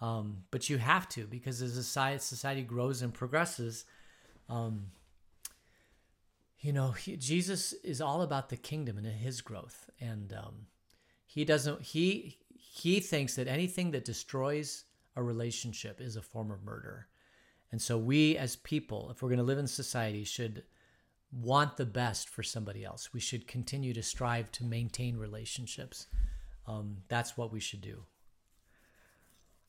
Um, 0.00 0.38
but 0.50 0.68
you 0.68 0.78
have 0.78 1.08
to 1.10 1.26
because 1.26 1.62
as 1.62 1.74
society, 1.74 2.18
society 2.18 2.62
grows 2.62 3.02
and 3.02 3.14
progresses, 3.14 3.84
um, 4.48 4.86
you 6.58 6.72
know, 6.72 6.90
he, 6.90 7.16
Jesus 7.16 7.72
is 7.84 8.00
all 8.00 8.22
about 8.22 8.48
the 8.48 8.56
kingdom 8.56 8.98
and 8.98 9.06
his 9.06 9.40
growth. 9.40 9.88
And 10.00 10.32
um, 10.32 10.66
he 11.24 11.44
doesn't, 11.44 11.82
he, 11.82 12.38
he 12.54 13.00
thinks 13.00 13.36
that 13.36 13.48
anything 13.48 13.92
that 13.92 14.04
destroys 14.04 14.84
a 15.16 15.22
relationship 15.22 16.00
is 16.00 16.16
a 16.16 16.22
form 16.22 16.50
of 16.50 16.62
murder. 16.64 17.06
And 17.72 17.80
so 17.80 17.98
we 17.98 18.36
as 18.36 18.56
people, 18.56 19.10
if 19.10 19.22
we're 19.22 19.30
going 19.30 19.38
to 19.38 19.44
live 19.44 19.58
in 19.58 19.66
society, 19.66 20.24
should 20.24 20.62
want 21.32 21.78
the 21.78 21.86
best 21.86 22.28
for 22.28 22.42
somebody 22.42 22.84
else. 22.84 23.12
We 23.12 23.20
should 23.20 23.48
continue 23.48 23.94
to 23.94 24.02
strive 24.02 24.52
to 24.52 24.64
maintain 24.64 25.16
relationships. 25.16 26.06
Um, 26.66 26.98
that's 27.08 27.36
what 27.36 27.52
we 27.52 27.60
should 27.60 27.80
do. 27.80 28.04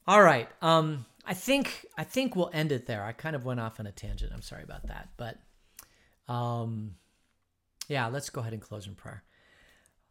All 0.06 0.22
right. 0.22 0.50
Um, 0.62 1.06
I 1.26 1.34
think 1.34 1.86
I 1.98 2.04
think 2.04 2.36
we'll 2.36 2.52
end 2.54 2.74
it 2.74 2.86
there. 2.86 3.04
I 3.06 3.14
kind 3.14 3.36
of 3.36 3.46
went 3.46 3.62
off 3.62 3.80
on 3.80 3.88
a 3.88 3.92
tangent. 3.92 4.34
I'm 4.34 4.42
sorry 4.42 4.64
about 4.64 4.88
that, 4.88 5.10
but 5.16 5.40
um, 6.28 6.96
yeah, 7.88 8.08
let's 8.08 8.30
go 8.30 8.42
ahead 8.42 8.54
and 8.54 8.62
close 8.62 8.86
in 8.86 8.96
prayer. 8.96 9.24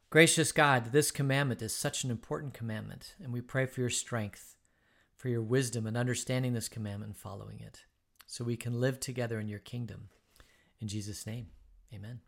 Gracious 0.09 0.53
God, 0.53 0.93
this 0.93 1.11
commandment 1.11 1.63
is 1.63 1.75
such 1.75 2.05
an 2.05 2.11
important 2.11 2.55
commandment, 2.55 3.15
and 3.23 3.33
we 3.33 3.41
pray 3.41 3.67
for 3.67 3.81
your 3.81 3.91
strength, 3.91 4.57
for 5.23 5.29
your 5.29 5.41
wisdom 5.41 5.87
and 5.87 5.97
understanding 5.97 6.53
this 6.53 6.69
commandment 6.69 7.11
and 7.11 7.17
following 7.17 7.61
it, 7.61 7.85
so 8.27 8.43
we 8.43 8.57
can 8.57 8.81
live 8.81 8.99
together 8.99 9.39
in 9.39 9.47
your 9.47 9.61
kingdom. 9.61 10.09
In 10.81 10.89
Jesus' 10.89 11.29
name, 11.29 11.47
amen. 11.95 12.19